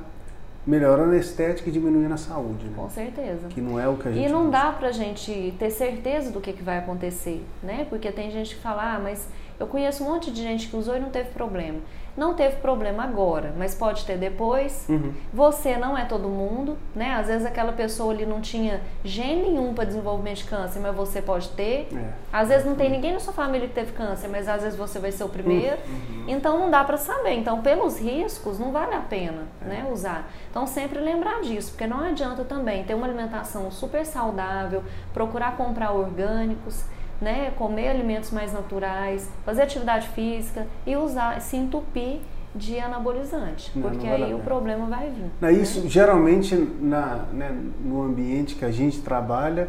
[0.67, 2.67] melhorando a estética e diminuindo a saúde.
[2.67, 2.73] Né?
[2.77, 3.49] Com certeza.
[3.49, 4.27] Que não é o que a gente.
[4.27, 4.51] E não usa.
[4.51, 7.87] dá pra gente ter certeza do que, que vai acontecer, né?
[7.89, 9.29] Porque tem gente que fala, ah, mas
[9.61, 11.81] eu conheço um monte de gente que usou e não teve problema.
[12.17, 14.87] Não teve problema agora, mas pode ter depois.
[14.89, 15.13] Uhum.
[15.33, 17.15] Você não é todo mundo, né?
[17.15, 21.23] Às vezes aquela pessoa ali não tinha gene nenhum para desenvolvimento de câncer, mas você
[21.23, 21.89] pode ter.
[21.95, 22.13] É.
[22.33, 22.93] Às vezes não tem uhum.
[22.95, 25.77] ninguém na sua família que teve câncer, mas às vezes você vai ser o primeiro.
[25.87, 26.25] Uhum.
[26.27, 27.35] Então não dá para saber.
[27.35, 29.69] Então, pelos riscos, não vale a pena, é.
[29.69, 30.31] né, usar.
[30.51, 34.83] Então, sempre lembrar disso, porque não adianta também ter uma alimentação super saudável,
[35.15, 36.85] procurar comprar orgânicos
[37.21, 42.21] né, comer alimentos mais naturais, fazer atividade física e usar, se entupir
[42.55, 45.53] de anabolizante, não, porque não aí o problema vai vir.
[45.53, 45.89] Isso, né?
[45.89, 49.69] geralmente, na, né, no ambiente que a gente trabalha,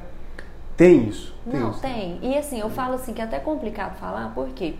[0.75, 1.35] Tem isso?
[1.45, 1.81] Tem não, isso.
[1.81, 2.19] tem.
[2.23, 4.75] E assim, eu falo assim que é até complicado falar, porque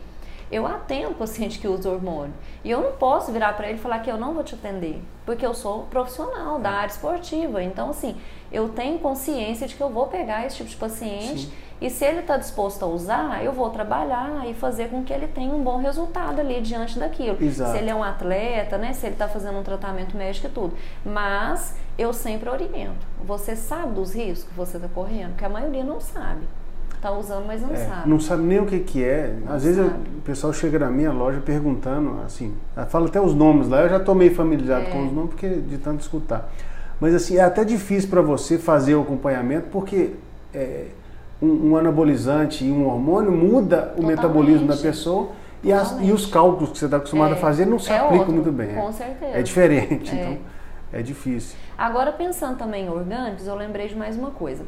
[0.51, 2.33] eu atendo paciente que usa hormônio.
[2.63, 5.01] E eu não posso virar para ele e falar que eu não vou te atender,
[5.25, 7.63] porque eu sou profissional da área esportiva.
[7.63, 8.15] Então, assim,
[8.51, 11.51] eu tenho consciência de que eu vou pegar esse tipo de paciente Sim.
[11.79, 15.27] e se ele está disposto a usar, eu vou trabalhar e fazer com que ele
[15.27, 17.41] tenha um bom resultado ali diante daquilo.
[17.41, 17.71] Exato.
[17.71, 18.91] Se ele é um atleta, né?
[18.91, 20.75] Se ele está fazendo um tratamento médico e tudo.
[21.05, 23.07] Mas eu sempre oriento.
[23.23, 25.35] Você sabe dos riscos que você está correndo?
[25.37, 26.45] Que a maioria não sabe.
[27.01, 28.07] Está usando, mas não é, sabe.
[28.07, 29.35] Não sabe nem o que, que é.
[29.43, 32.53] Não Às vezes eu, o pessoal chega na minha loja perguntando, assim,
[32.89, 34.89] fala até os nomes lá, eu já estou meio familiarizado é.
[34.91, 36.51] com os nomes porque de tanto escutar.
[36.99, 40.11] Mas assim, é até difícil para você fazer o acompanhamento porque
[40.53, 40.89] é,
[41.41, 44.05] um, um, anabolizante e um hormônio muda o Totalmente.
[44.05, 45.29] metabolismo da pessoa
[45.63, 47.97] e, as, e, os cálculos que você está acostumado é, a fazer não se é
[47.97, 48.75] aplicam outro, muito bem.
[48.75, 48.91] Com é.
[48.91, 49.37] certeza.
[49.39, 50.21] É diferente, é.
[50.21, 50.37] então
[50.93, 51.57] é difícil.
[51.75, 54.63] Agora, pensando também em orgânicos, eu lembrei de mais uma coisa.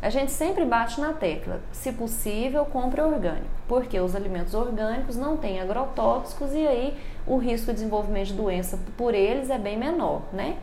[0.00, 5.36] A gente sempre bate na tecla, se possível, compre orgânico, porque os alimentos orgânicos não
[5.36, 10.22] têm agrotóxicos e aí o risco de desenvolvimento de doença por eles é bem menor,
[10.32, 10.56] né?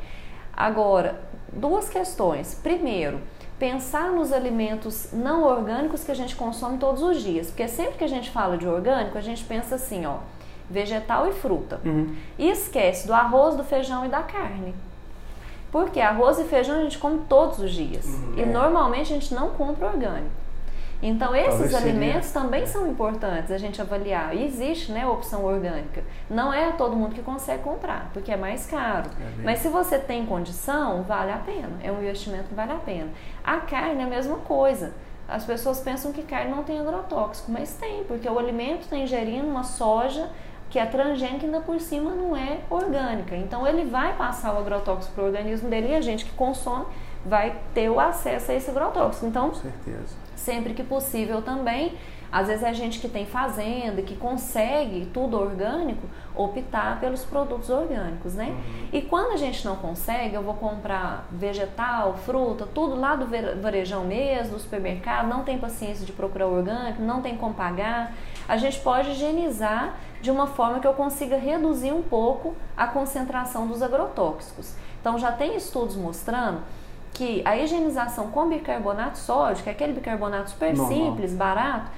[0.55, 1.19] Agora,
[1.51, 2.59] duas questões.
[2.61, 3.19] Primeiro,
[3.57, 8.03] pensar nos alimentos não orgânicos que a gente consome todos os dias, porque sempre que
[8.03, 10.17] a gente fala de orgânico, a gente pensa assim, ó,
[10.69, 11.81] vegetal e fruta.
[11.83, 12.15] Uhum.
[12.37, 14.75] E esquece do arroz, do feijão e da carne.
[15.73, 18.05] Porque arroz e feijão a gente come todos os dias.
[18.05, 18.45] Uhum, e é.
[18.45, 20.29] normalmente a gente não compra orgânico.
[21.01, 22.43] Então esses Talvez alimentos seria.
[22.43, 24.35] também são importantes a gente avaliar.
[24.35, 26.03] E existe, né, opção orgânica.
[26.29, 29.09] Não é todo mundo que consegue comprar, porque é mais caro.
[29.19, 31.71] É Mas se você tem condição, vale a pena.
[31.81, 33.09] É um investimento que vale a pena.
[33.43, 34.93] A carne é a mesma coisa.
[35.27, 39.47] As pessoas pensam que carne não tem agrotóxico, mas tem, porque o alimento está ingerindo
[39.47, 40.29] uma soja
[40.73, 43.35] que é transgênica ainda por cima não é orgânica.
[43.35, 46.87] Então ele vai passar o agrotóxico para o organismo dele e a gente que consome
[47.23, 49.27] vai ter o acesso a esse agrotóxico.
[49.27, 50.15] Então, Com certeza.
[50.35, 51.93] sempre que possível também,
[52.31, 58.33] às vezes é gente que tem fazenda, que consegue tudo orgânico, optar pelos produtos orgânicos,
[58.33, 58.47] né?
[58.47, 58.87] Uhum.
[58.91, 63.27] E quando a gente não consegue, eu vou comprar vegetal, fruta, tudo lá do
[63.61, 68.15] varejão mesmo, do supermercado, não tem paciência de procurar orgânico, não tem como pagar,
[68.47, 73.67] a gente pode higienizar de uma forma que eu consiga reduzir um pouco a concentração
[73.67, 74.73] dos agrotóxicos.
[75.01, 76.61] Então já tem estudos mostrando
[77.13, 80.87] que a higienização com bicarbonato sódico, aquele bicarbonato super Normal.
[80.87, 81.91] simples, barato,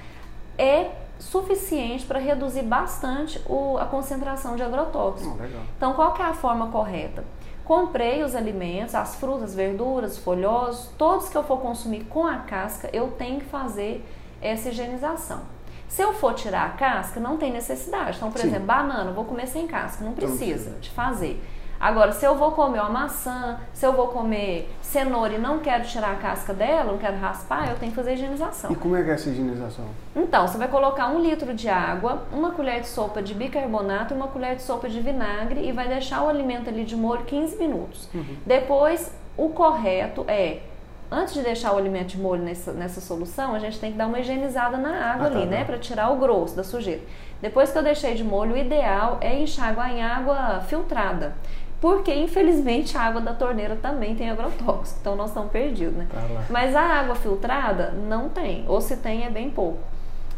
[0.58, 5.38] é suficiente para reduzir bastante o, a concentração de agrotóxicos.
[5.40, 7.24] Oh, então, qual que é a forma correta?
[7.64, 12.90] Comprei os alimentos, as frutas, verduras, folhosos, todos que eu for consumir com a casca,
[12.92, 14.04] eu tenho que fazer
[14.42, 15.55] essa higienização.
[15.88, 18.16] Se eu for tirar a casca, não tem necessidade.
[18.16, 18.48] Então, por Sim.
[18.48, 21.42] exemplo, banana, vou comer sem casca, não precisa de fazer.
[21.78, 25.84] Agora, se eu vou comer uma maçã, se eu vou comer cenoura e não quero
[25.84, 28.72] tirar a casca dela, não quero raspar, eu tenho que fazer higienização.
[28.72, 29.84] E como é que é essa higienização?
[30.14, 34.16] Então, você vai colocar um litro de água, uma colher de sopa de bicarbonato e
[34.16, 37.56] uma colher de sopa de vinagre e vai deixar o alimento ali de molho 15
[37.56, 38.08] minutos.
[38.14, 38.36] Uhum.
[38.46, 40.60] Depois, o correto é
[41.10, 44.06] antes de deixar o alimento de molho nessa, nessa solução, a gente tem que dar
[44.06, 45.64] uma higienizada na água ah, ali, tá, né?
[45.64, 47.02] Para tirar o grosso da sujeira.
[47.40, 51.34] Depois que eu deixei de molho, o ideal é enxaguar em água filtrada.
[51.80, 56.06] Porque, infelizmente, a água da torneira também tem agrotóxico, então nós estamos perdidos, né?
[56.10, 59.78] Tá Mas a água filtrada não tem, ou se tem é bem pouco.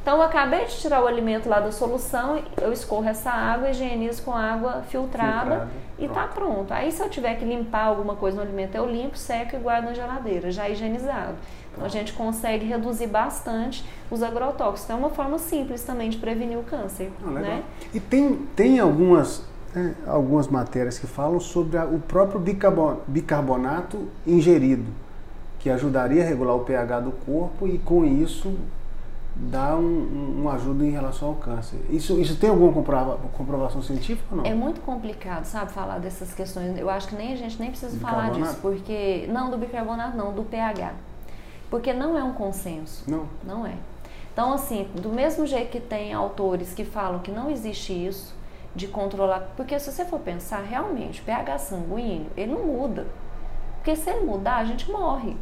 [0.09, 4.23] Então eu acabei de tirar o alimento lá da solução, eu escorro essa água, higienizo
[4.23, 5.69] com água filtrada,
[5.99, 6.73] e está pronto.
[6.73, 9.85] Aí se eu tiver que limpar alguma coisa no alimento, eu limpo, seco e guardo
[9.85, 11.35] na geladeira, já higienizado.
[11.71, 14.85] Então a gente consegue reduzir bastante os agrotóxicos.
[14.85, 17.13] Então é uma forma simples também de prevenir o câncer.
[17.23, 17.63] Ah, né?
[17.93, 19.45] E tem, tem algumas,
[19.75, 22.41] né, algumas matérias que falam sobre a, o próprio
[23.07, 24.91] bicarbonato ingerido,
[25.59, 28.57] que ajudaria a regular o pH do corpo e com isso
[29.39, 31.79] dá um, um, ajuda em relação ao câncer.
[31.89, 34.45] Isso, isso tem alguma comprova, comprovação científica ou não?
[34.45, 36.77] É muito complicado, sabe, falar dessas questões.
[36.77, 40.33] Eu acho que nem a gente nem precisa falar disso, porque não do bicarbonato, não
[40.33, 40.93] do pH,
[41.71, 43.05] porque não é um consenso.
[43.09, 43.29] Não.
[43.45, 43.75] Não é.
[44.33, 48.37] Então, assim, do mesmo jeito que tem autores que falam que não existe isso
[48.75, 53.07] de controlar, porque se você for pensar, realmente, o pH sanguíneo, ele não muda.
[53.77, 55.37] Porque se ele mudar, a gente morre.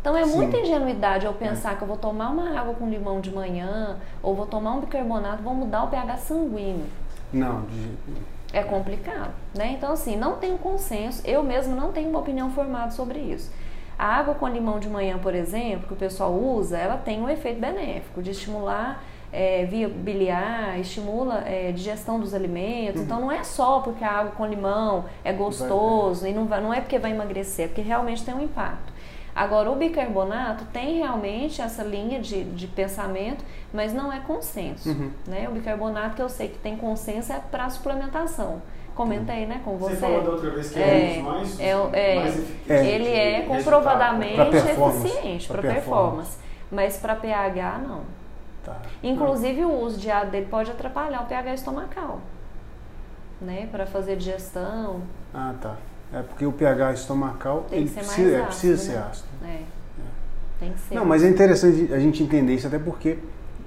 [0.00, 0.36] Então é Sim.
[0.36, 1.74] muita ingenuidade eu pensar é.
[1.76, 5.42] que eu vou tomar uma água com limão de manhã ou vou tomar um bicarbonato,
[5.42, 6.86] vou mudar o pH sanguíneo.
[7.32, 8.22] Não, de jeito nenhum.
[8.52, 9.72] É complicado, né?
[9.72, 13.52] Então assim, não tem consenso, eu mesmo não tenho uma opinião formada sobre isso.
[13.98, 17.28] A água com limão de manhã, por exemplo, que o pessoal usa, ela tem um
[17.28, 23.00] efeito benéfico de estimular é, via biliar, estimula é, digestão dos alimentos.
[23.00, 23.06] Uhum.
[23.06, 26.60] Então não é só porque a água com limão é gostoso vai, e não, vai,
[26.60, 28.92] não é porque vai emagrecer, é porque realmente tem um impacto.
[29.38, 34.88] Agora, o bicarbonato tem realmente essa linha de, de pensamento, mas não é consenso.
[34.88, 35.12] Uhum.
[35.28, 35.48] Né?
[35.48, 38.60] O bicarbonato que eu sei que tem consenso é para suplementação.
[38.96, 39.94] Comentei, né, com você.
[39.94, 43.36] Você falou da outra vez que é, É, mais, é, é, mais eficazes ele é
[43.38, 43.56] resultado.
[43.58, 45.72] comprovadamente eficiente para performance.
[45.72, 46.38] performance.
[46.68, 48.00] Mas para pH, não.
[48.64, 48.76] Tá.
[49.04, 52.18] Inclusive, o uso diário dele pode atrapalhar o pH estomacal.
[53.40, 53.68] Né?
[53.70, 55.02] Para fazer digestão.
[55.32, 55.76] Ah, tá.
[56.12, 58.78] É porque o pH estomacal Tem ele que ser mais precisa, é, ácido, precisa né?
[58.92, 59.28] ser ácido.
[59.44, 59.60] É.
[60.58, 60.94] Tem que ser.
[60.94, 63.18] Não, mas é interessante a gente entender isso, até porque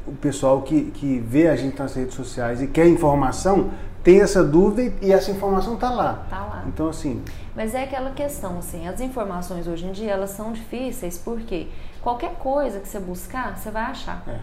[0.08, 3.72] o pessoal que, que vê a gente nas redes sociais e quer informação
[4.04, 6.26] tem essa dúvida e essa informação está lá.
[6.30, 6.64] Tá lá.
[6.68, 7.22] Então, assim,
[7.56, 11.68] Mas é aquela questão, assim, as informações hoje em dia, elas são difíceis porque
[12.02, 14.24] qualquer coisa que você buscar, você vai achar.
[14.28, 14.40] é.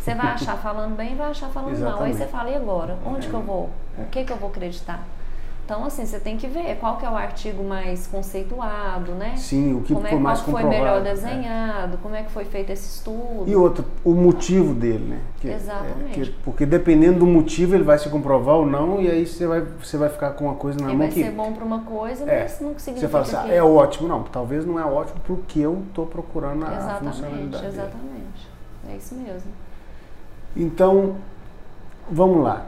[0.00, 2.02] Você vai achar falando bem e vai achar falando mal.
[2.02, 2.16] Aí Exatamente.
[2.16, 2.98] você fala, e agora?
[3.04, 3.68] Onde que eu vou?
[3.98, 4.02] É.
[4.02, 5.04] O que que eu vou acreditar?
[5.70, 9.36] Então, assim, você tem que ver qual que é o artigo mais conceituado, né?
[9.36, 10.84] sim, o que como é, for qual mais que foi comprovado.
[10.84, 11.10] melhor é.
[11.14, 13.44] desenhado, como é que foi feito esse estudo.
[13.46, 15.20] E outro, o motivo dele, né?
[15.40, 16.22] Que- Exatamente.
[16.22, 19.46] é, que- porque dependendo do motivo, ele vai se comprovar ou não, e aí você
[19.46, 21.64] vai, você vai ficar com uma coisa na E mão vai que ser bom para
[21.64, 22.42] uma coisa, É.
[22.42, 23.52] mas não significa você fala assim, ah, que...
[23.52, 24.08] é ótimo.
[24.08, 27.66] Não, talvez não é ótimo porque eu estou procurando a Exatamente, funcionalidade dele.
[27.68, 28.48] exatamente.
[28.88, 29.52] É isso mesmo.
[30.56, 31.14] Então,
[32.10, 32.66] vamos lá.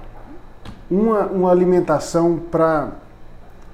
[0.92, 2.92] Uma, uma alimentação para,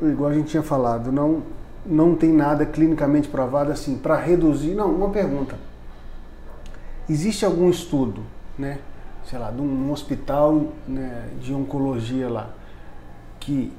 [0.00, 1.42] igual a gente tinha falado, não,
[1.84, 4.72] não tem nada clinicamente provado assim, para reduzir.
[4.74, 5.56] Não, uma pergunta.
[7.10, 8.22] Existe algum estudo,
[8.56, 8.78] né,
[9.24, 12.50] sei lá, de um hospital né, de oncologia lá,
[13.40, 13.72] que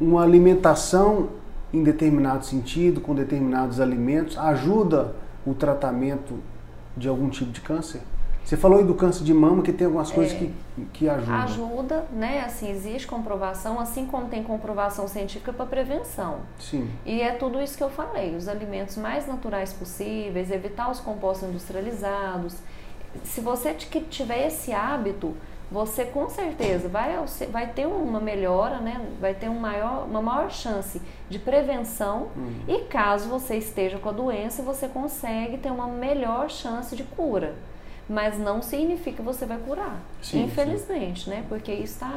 [0.00, 1.30] uma alimentação
[1.72, 6.38] em determinado sentido, com determinados alimentos, ajuda o tratamento
[6.96, 8.02] de algum tipo de câncer?
[8.46, 10.38] Você falou aí do câncer de mama que tem algumas coisas É.
[10.38, 10.54] que,
[10.92, 11.34] que ajudam.
[11.34, 12.44] Ajuda, né?
[12.46, 16.36] Assim, existe comprovação, assim como tem comprovação científica para prevenção.
[16.60, 16.88] Sim.
[17.04, 21.48] E é tudo isso que eu falei, os alimentos mais naturais possíveis, evitar os compostos
[21.48, 22.54] industrializados.
[23.24, 25.34] Se você tiver esse hábito,
[25.68, 27.16] você com certeza vai,
[27.50, 29.04] vai ter uma melhora, né?
[29.20, 32.52] vai ter um maior, uma maior chance de prevenção Hum.
[32.68, 37.56] e caso você esteja com a doença, você consegue ter uma melhor chance de cura.
[38.08, 41.44] Mas não significa que você vai curar, Sim, infelizmente, né?
[41.48, 42.12] Porque está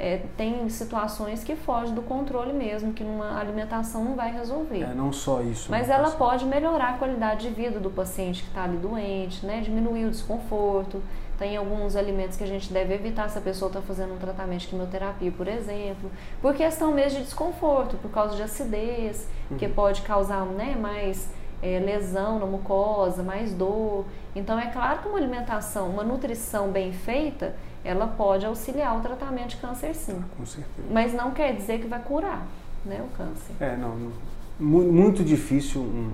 [0.00, 4.82] é, tem situações que fogem do controle mesmo, que uma alimentação não vai resolver.
[4.82, 5.68] É não só isso.
[5.70, 6.18] Mas né, ela paciente?
[6.18, 9.60] pode melhorar a qualidade de vida do paciente que está ali doente, né?
[9.60, 11.02] Diminuir o desconforto.
[11.36, 14.60] Tem alguns alimentos que a gente deve evitar se a pessoa está fazendo um tratamento
[14.62, 16.10] de quimioterapia, por exemplo.
[16.42, 19.26] Por questão mesmo de desconforto, por causa de acidez,
[19.58, 19.72] que Uhum.
[19.72, 21.28] pode causar né, mais
[21.62, 24.04] é, lesão na mucosa, mais dor.
[24.34, 29.50] Então é claro que uma alimentação, uma nutrição bem feita, ela pode auxiliar o tratamento
[29.50, 30.22] de câncer sim.
[30.36, 30.88] Com certeza.
[30.90, 32.46] Mas não quer dizer que vai curar
[32.84, 33.52] né, o câncer.
[33.60, 33.96] É, não.
[33.96, 34.12] não.
[34.60, 36.10] Mu- Muito difícil um-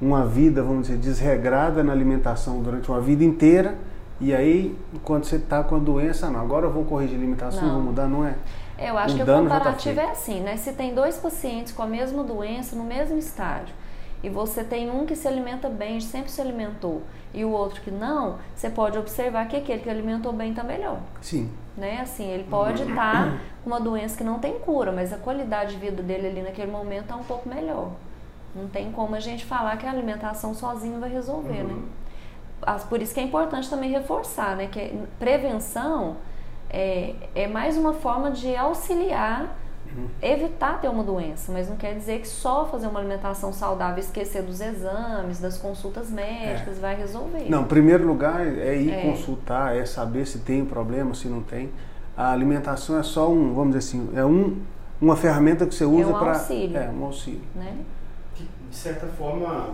[0.00, 3.76] uma vida, vamos dizer, desregrada na alimentação durante uma vida inteira.
[4.20, 7.62] E aí, quando você está com a doença, não, agora eu vou corrigir a alimentação,
[7.66, 7.74] Não.
[7.74, 8.34] vou mudar, não é?
[8.78, 10.00] Eu acho que o tá comparativo feito.
[10.08, 10.56] é assim, né?
[10.56, 13.74] Se tem dois pacientes com a mesma doença no mesmo estágio
[14.24, 17.90] e você tem um que se alimenta bem, sempre se alimentou, e o outro que
[17.90, 20.98] não, você pode observar que aquele que alimentou bem está melhor.
[21.20, 21.50] Sim.
[21.76, 22.00] Né?
[22.00, 25.80] Assim, ele pode estar com uma doença que não tem cura, mas a qualidade de
[25.80, 27.90] vida dele ali naquele momento está um pouco melhor.
[28.54, 31.74] Não tem como a gente falar que a alimentação sozinha vai resolver, né?
[32.62, 34.68] As- Por isso que é importante também reforçar, né?
[34.68, 36.16] Que prevenção
[36.70, 39.56] é, é mais uma forma de auxiliar,
[40.22, 44.42] evitar ter uma doença, mas não quer dizer que só fazer uma alimentação saudável, esquecer
[44.42, 47.48] dos exames, das consultas médicas, vai resolver.
[47.48, 49.02] Não, em primeiro lugar é ir É.
[49.02, 51.70] consultar, é saber se tem problema, se não tem.
[52.16, 54.60] A alimentação é só um, vamos dizer assim, é um,
[55.00, 56.32] uma ferramenta que você usa um para.
[56.34, 56.76] auxílio.
[56.76, 57.42] É, um auxílio.
[57.54, 57.76] Né?
[58.34, 59.70] Que, de certa forma,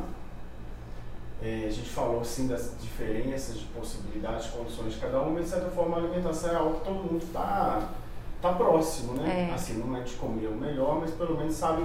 [1.42, 5.44] é, a gente falou assim das diferenças de possibilidades, de condições de cada um, mas
[5.44, 7.88] de certa forma a alimentação é algo que todo mundo está
[8.40, 9.48] tá próximo, né?
[9.50, 9.54] É.
[9.54, 11.84] Assim, não é de comer o melhor, mas pelo menos sabe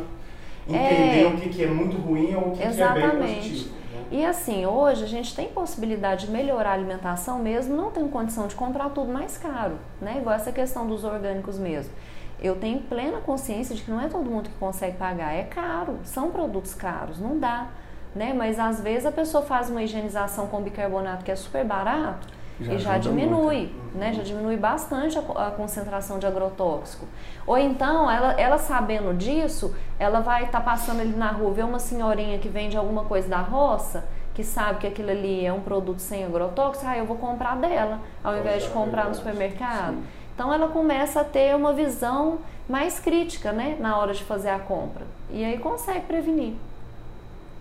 [0.70, 0.74] É.
[0.74, 3.70] entender o que, que é muito ruim ou o que, que é bem positivo.
[3.70, 4.04] Né?
[4.12, 8.48] E assim, hoje a gente tem possibilidade de melhorar a alimentação mesmo, não tem condição
[8.48, 10.18] de comprar tudo mais caro, né?
[10.18, 11.94] Igual essa questão dos orgânicos mesmo.
[12.42, 16.00] Eu tenho plena consciência de que não é todo mundo que consegue pagar, é caro,
[16.04, 17.68] são produtos caros, não dá,
[18.14, 18.34] né?
[18.34, 22.28] Mas às vezes a pessoa faz uma higienização com bicarbonato que é super barato
[22.60, 23.98] Já e já diminui, muito.
[23.98, 24.14] né?
[24.14, 27.06] Já diminui bastante a, a concentração de agrotóxico.
[27.46, 31.80] Ou então, ela, ela sabendo disso, ela vai estar passando ali na rua, vê uma
[31.80, 36.00] senhorinha que vende alguma coisa da roça, que sabe que aquilo ali é um produto
[36.00, 39.94] sem agrotóxico, ah, eu vou comprar dela, ao invés de comprar no supermercado.
[39.96, 40.04] Sim.
[40.34, 44.60] Então ela começa a ter uma visão mais crítica, né, na hora de fazer a
[44.60, 45.06] compra.
[45.32, 46.54] E aí consegue prevenir.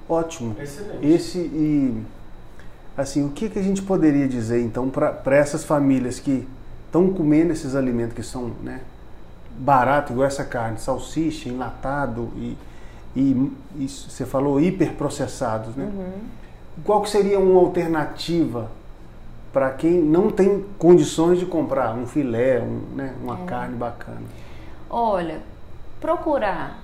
[0.09, 0.57] ótimo.
[0.61, 1.07] Excelente.
[1.07, 2.05] Esse e
[2.97, 6.47] assim, o que, que a gente poderia dizer então para essas famílias que
[6.87, 8.81] estão comendo esses alimentos que são, né,
[9.59, 12.57] barato, igual essa carne, salsicha, enlatado e,
[13.17, 15.85] e, e você falou hiperprocessados, né?
[15.85, 16.13] Uhum.
[16.83, 18.71] Qual que seria uma alternativa
[19.53, 23.45] para quem não tem condições de comprar um filé, um, né, uma É.
[23.45, 24.23] carne bacana?
[24.91, 25.41] Olha,
[26.01, 26.81] procurar,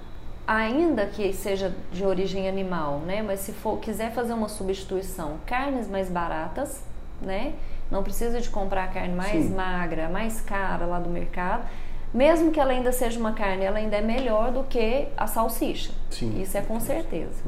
[0.51, 3.22] ainda que seja de origem animal, né?
[3.22, 6.82] Mas se for quiser fazer uma substituição, carnes mais baratas,
[7.22, 7.53] né?
[7.88, 9.55] Não precisa de comprar carne mais Sim.
[9.55, 11.68] magra, mais cara lá do mercado.
[12.12, 15.92] Mesmo que ela ainda seja uma carne, ela ainda é melhor do que a salsicha.
[16.11, 16.42] Sim.
[16.42, 17.44] Isso é com certeza.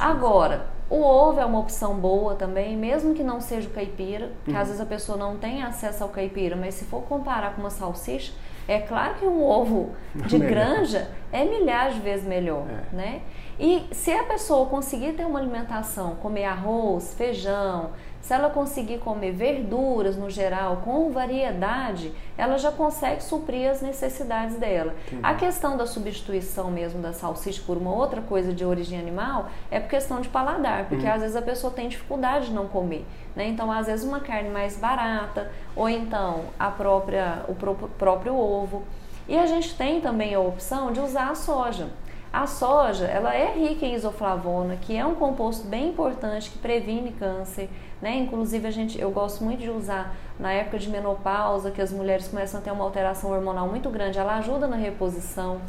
[0.00, 4.56] Agora, o ovo é uma opção boa também, mesmo que não seja o caipira, que
[4.56, 7.70] às vezes a pessoa não tem acesso ao caipira, mas se for comparar com uma
[7.70, 8.32] salsicha,
[8.68, 10.50] é claro que um ovo de Melhor.
[10.54, 12.94] granja é milhares de vezes melhor, É.
[12.96, 13.20] né?
[13.58, 17.90] E se a pessoa conseguir ter uma alimentação, comer arroz, feijão,
[18.22, 24.56] se ela conseguir comer verduras no geral, com variedade, ela já consegue suprir as necessidades
[24.56, 24.94] dela.
[25.22, 29.80] A questão da substituição mesmo da salsicha por uma outra coisa de origem animal é
[29.80, 33.04] por questão de paladar, porque às vezes a pessoa tem dificuldade de não comer.
[33.34, 33.48] Né?
[33.48, 38.82] Então, às vezes, uma carne mais barata, ou então a própria, o pró- próprio ovo.
[39.28, 41.88] E a gente tem também a opção de usar a soja.
[42.32, 47.12] A soja, ela é rica em isoflavona, que é um composto bem importante que previne
[47.12, 47.68] câncer,
[48.00, 48.16] né?
[48.16, 52.28] Inclusive a gente, eu gosto muito de usar na época de menopausa, que as mulheres
[52.28, 55.60] começam a ter uma alteração hormonal muito grande, ela ajuda na reposição.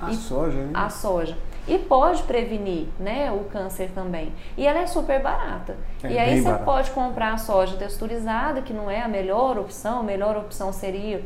[0.00, 0.70] A E- soja, né?
[0.74, 1.36] a soja.
[1.66, 4.32] E pode prevenir, né, o câncer também.
[4.56, 5.76] E ela é super barata.
[6.02, 6.64] É e aí você barata.
[6.64, 10.00] pode comprar a soja texturizada, que não é a melhor opção.
[10.00, 11.24] A melhor opção seria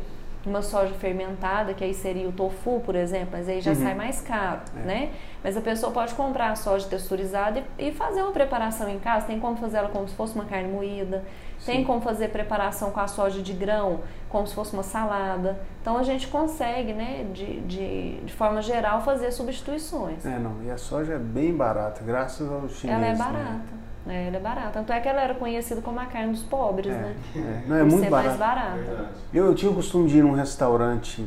[0.49, 3.77] uma soja fermentada, que aí seria o tofu, por exemplo, mas aí já Uhum.
[3.83, 4.79] sai mais caro, É.
[4.85, 5.09] né?
[5.43, 9.25] Mas a pessoa pode comprar a soja texturizada e, e fazer uma preparação em casa.
[9.27, 11.23] Tem como fazer ela como se fosse uma carne moída.
[11.65, 11.83] Tem Sim.
[11.85, 15.59] como fazer preparação com a soja de grão, como se fosse uma salada.
[15.81, 20.25] Então a gente consegue, né, de, de, de forma geral, fazer substituições.
[20.25, 20.61] É, não.
[20.63, 22.85] E a soja é bem barata, graças aos chineses.
[23.03, 23.15] ela é né?
[23.17, 23.49] barata.
[23.49, 23.86] né?
[24.09, 24.69] Ela é barata.
[24.73, 27.15] Tanto é que ela era conhecida como a carne dos pobres, É, né?
[27.35, 27.63] é.
[27.67, 28.27] Não, é Por muito ser barata.
[28.29, 29.09] mais barata.
[29.33, 31.25] Eu, eu tinha o costume de ir num restaurante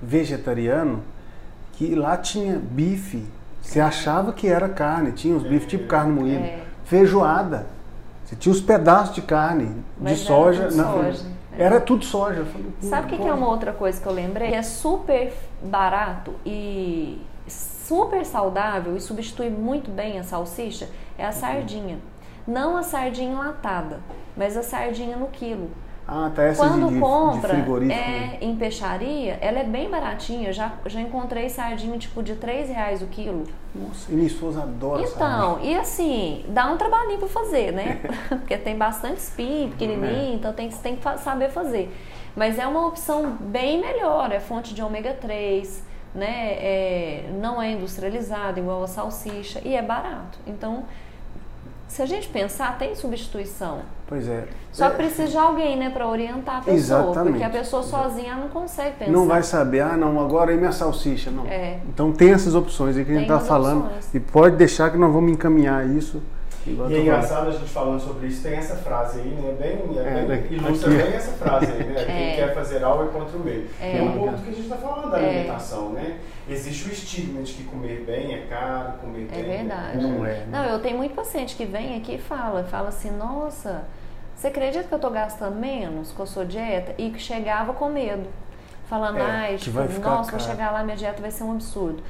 [0.00, 1.02] vegetariano
[1.72, 3.26] que lá tinha bife.
[3.62, 6.40] Você achava que era carne, tinha os bifes tipo carne moída.
[6.44, 6.62] É.
[6.84, 7.66] Feijoada.
[8.24, 10.62] Você tinha os pedaços de carne, Mas de era soja.
[10.68, 11.62] tudo não, soja, é.
[11.62, 12.44] Era tudo soja.
[12.44, 14.54] Falei, Sabe o que, que é uma outra coisa que eu lembrei?
[14.54, 21.98] É super barato e super saudável e substitui muito bem a salsicha é a sardinha.
[22.50, 24.00] Não a sardinha enlatada,
[24.36, 25.70] mas a sardinha no quilo.
[26.12, 27.96] Ah, tá essa Quando de, compra de frigorífico.
[28.00, 28.38] né?
[28.40, 30.52] é, em peixaria, ela é bem baratinha.
[30.52, 33.44] Já, já encontrei sardinha tipo de 3 reais o quilo.
[33.72, 38.00] Nossa, e minha esposa adora Então, e assim, dá um trabalhinho para fazer, né?
[38.28, 39.70] Porque tem bastante espinho É.
[39.70, 41.94] pequenininho, então tem, que- tem que saber fazer.
[42.34, 46.54] Mas é uma opção bem melhor, é fonte de ômega 3, né?
[46.58, 50.40] É, não é industrializado igual a salsicha e é barato.
[50.44, 50.84] Então,
[51.90, 53.80] se a gente pensar, tem substituição.
[54.06, 54.46] Pois é.
[54.70, 56.76] Só É, precisa de alguém, né, para orientar a pessoa.
[56.76, 57.32] Exatamente.
[57.32, 59.10] Porque a pessoa sozinha não consegue pensar.
[59.10, 61.46] Não vai saber, ah, não, agora é minha salsicha, não.
[61.46, 61.80] É.
[61.88, 63.86] Então tem essas opções aí que a gente Tem está falando.
[63.86, 64.14] opções.
[64.14, 66.22] E pode deixar que nós vamos encaminhar isso.
[66.72, 69.54] Igual E é engraçado a gente falando sobre isso, tem essa frase aí, né?
[69.58, 71.02] Bem, é É, bem, ilustra aqui.
[71.02, 72.04] bem essa frase aí, né?
[72.06, 72.34] Quem É.
[72.36, 73.68] quer fazer algo é contra o meio.
[73.80, 73.98] É.
[73.98, 75.28] É, um pouco do que a gente está falando da É.
[75.28, 76.18] alimentação, né?
[76.48, 79.98] Existe o estigma de que comer bem é caro, comer É bem verdade.
[79.98, 80.30] Não é.
[80.30, 80.46] né?
[80.50, 83.84] Não, eu tenho muito paciente que vem aqui e fala, fala assim, nossa,
[84.34, 86.94] você acredita que eu tô gastando menos com a sua dieta?
[86.98, 88.26] E que chegava com medo.
[88.88, 91.30] Falando, É, ai, que tipo, vai ficar nossa, vou caro." chegar lá, minha dieta vai
[91.30, 92.02] ser um absurdo.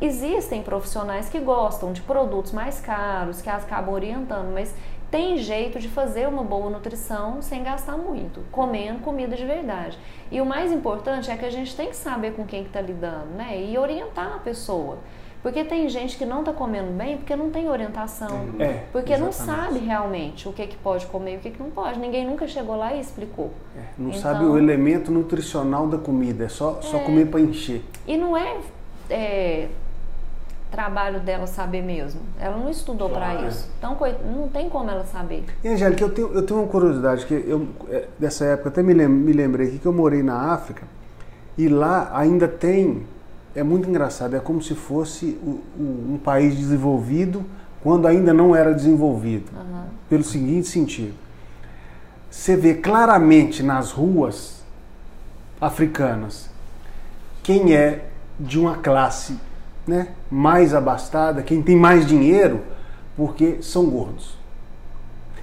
[0.00, 4.72] Existem profissionais que gostam de produtos mais caros, que acabam orientando, mas
[5.10, 9.98] tem jeito de fazer uma boa nutrição sem gastar muito, comendo comida de verdade.
[10.30, 12.80] E o mais importante é que a gente tem que saber com quem que está
[12.80, 13.60] lidando, né?
[13.60, 14.98] E orientar a pessoa.
[15.42, 18.48] Porque tem gente que não está comendo bem porque não tem orientação.
[18.58, 19.62] É, Porque não exatamente.
[19.72, 21.98] sabe realmente o que, que pode comer e o que, que não pode.
[21.98, 23.50] Ninguém nunca chegou lá e explicou.
[23.76, 27.04] É, não Então- sabe o elemento nutricional da comida, é só, só É.
[27.04, 27.82] comer para encher.
[28.06, 28.56] E não é,
[29.08, 29.68] é,
[30.70, 32.20] trabalho dela saber mesmo.
[32.38, 33.48] Ela não estudou para Claro.
[33.48, 33.68] isso.
[33.78, 33.96] Então
[34.36, 35.44] não tem como ela saber.
[35.64, 38.92] E Angélica, eu tenho, eu tenho uma curiosidade, que eu, é, dessa época, até me,
[38.94, 40.82] lem- me lembrei aqui que eu morei na África
[41.56, 43.02] e lá ainda tem,
[43.54, 47.44] é muito engraçado, é como se fosse o- o- um país desenvolvido
[47.82, 49.50] quando ainda não era desenvolvido.
[49.56, 49.86] Aham.
[50.08, 51.14] Pelo seguinte sentido,
[52.30, 54.62] você vê claramente nas ruas
[55.60, 56.48] africanas
[57.42, 58.04] quem é
[58.38, 59.36] de uma classe
[59.88, 62.60] né, mais abastada, quem tem mais dinheiro,
[63.16, 64.36] porque são gordos.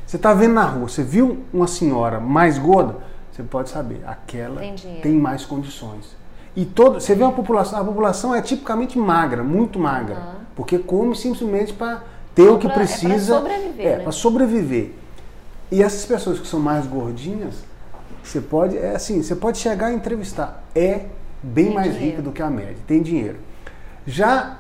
[0.06, 2.96] Você está vendo na rua, você viu uma senhora mais gorda,
[3.32, 6.16] você pode saber, aquela Tem tem mais condições.
[6.56, 10.36] E todo, você vê uma população, a população é tipicamente magra, muito magra, Aham.
[10.56, 12.04] porque come simplesmente para
[12.36, 14.04] ter o que Pra- é precisa, sobreviver, é, né?
[14.04, 14.92] para sobreviver.
[15.72, 17.56] E essas pessoas que são mais gordinhas,
[18.24, 21.08] você pode, é assim, você pode chegar e entrevistar, é
[21.42, 22.12] bem Tem mais dinheiro.
[22.12, 23.38] rica do que a média, tem dinheiro.
[24.06, 24.58] Já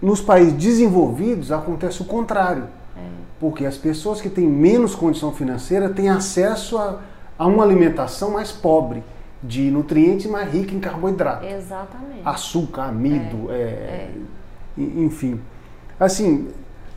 [0.00, 2.64] nos países desenvolvidos acontece o contrário.
[2.96, 3.00] É.
[3.40, 7.00] Porque as pessoas que têm menos condição financeira têm acesso a,
[7.38, 9.02] a uma alimentação mais pobre,
[9.42, 12.22] de nutrientes mais rica em carboidrato, Exatamente.
[12.24, 14.10] açúcar, amido, é, é.
[14.76, 15.40] e- enfim.
[15.98, 16.48] Assim,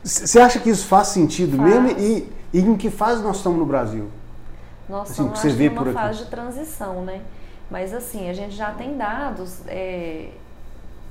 [0.03, 1.69] você acha que isso faz sentido Faz.
[1.69, 1.99] mesmo?
[1.99, 4.07] E, e em que fase nós estamos no Brasil?
[4.89, 7.21] Nós Assim, estamos numa fase de transição, né?
[7.69, 10.29] Mas assim, a gente já tem dados é,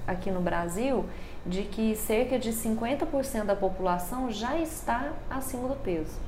[0.07, 1.05] aqui no Brasil
[1.47, 6.19] de que cerca de 50% da população já está acima do peso.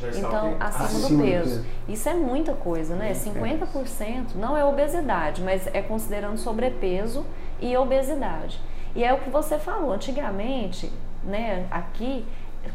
[0.00, 1.50] Já está Então, acima, Acima do do peso.
[1.56, 1.66] peso.
[1.88, 3.12] Isso é muita coisa, né?
[3.14, 7.26] 50% não é obesidade, mas é considerando sobrepeso
[7.60, 8.60] e obesidade.
[8.94, 10.90] E é o que você falou, antigamente,
[11.24, 12.24] né, aqui,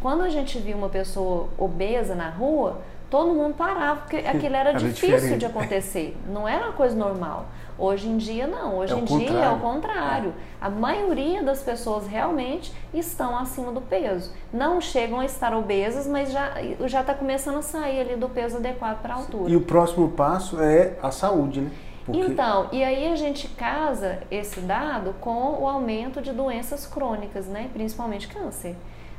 [0.02, 4.70] quando a gente via uma pessoa obesa na rua, todo mundo parava, porque aquilo era,
[4.70, 5.40] Era difícil diferente.
[5.40, 7.46] de acontecer, não era uma coisa normal.
[7.78, 10.34] Hoje em dia não, hoje É em dia é o contrário.
[10.62, 14.32] A maioria das pessoas realmente estão acima do peso.
[14.52, 16.54] Não chegam a estar obesas, mas já
[16.86, 19.52] já está começando a sair ali do peso adequado para a altura.
[19.52, 21.72] E o próximo passo é a saúde, né?
[22.06, 27.48] Porque Então, e aí a gente casa esse dado com o aumento de doenças crônicas,
[27.48, 27.70] né?
[27.74, 28.76] Principalmente câncer.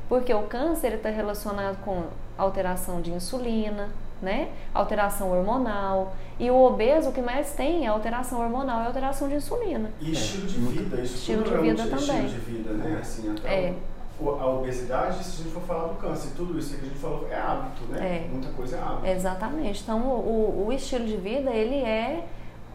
[0.07, 2.03] Porque o câncer está relacionado com
[2.37, 3.89] alteração de insulina,
[4.21, 4.49] né?
[4.73, 6.15] Alteração hormonal.
[6.39, 9.89] E o obeso, o que mais tem é alteração hormonal e alteração de insulina.
[10.01, 12.25] E estilo de muito- vida, isso Estilo tudo de é um vida estilo também.
[12.27, 12.97] de vida, né?
[13.01, 13.73] Assim, até É.
[14.19, 16.97] o- a obesidade, se a gente for falar do câncer, tudo isso que a gente
[16.99, 18.25] falou é hábito, né?
[18.25, 18.27] É.
[18.29, 19.07] Muita coisa é hábito.
[19.07, 19.81] Exatamente.
[19.83, 22.25] Então, o, o- estilo de vida, ele é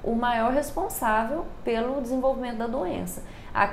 [0.02, 3.22] o maior responsável pelo desenvolvimento da doença.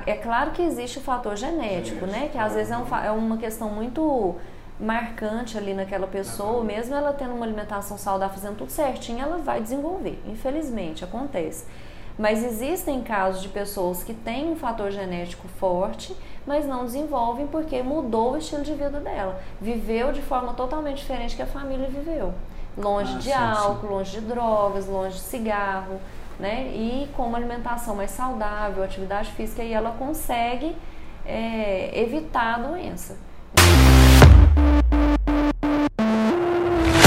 [0.05, 2.29] É claro que existe o fator genético, Genético, né?
[2.31, 4.35] Que às vezes é, um fa- é uma questão muito
[4.79, 9.61] marcante ali naquela pessoa, mesmo ela tendo uma alimentação saudável, fazendo tudo certinho, ela vai
[9.61, 10.21] desenvolver.
[10.27, 11.65] Infelizmente, acontece.
[12.17, 16.15] Mas existem casos de pessoas que têm um fator genético forte,
[16.47, 19.39] mas não desenvolvem porque mudou o estilo de vida dela.
[19.61, 22.33] Viveu de forma totalmente diferente que a família viveu.
[22.77, 23.35] Longe Ah, de sim, sim.
[23.35, 25.99] álcool, longe de drogas, longe de cigarro,
[26.39, 26.67] né?
[26.73, 30.75] E com uma alimentação mais saudável, atividade física, aí ela consegue
[31.25, 33.17] é, evitar a doença.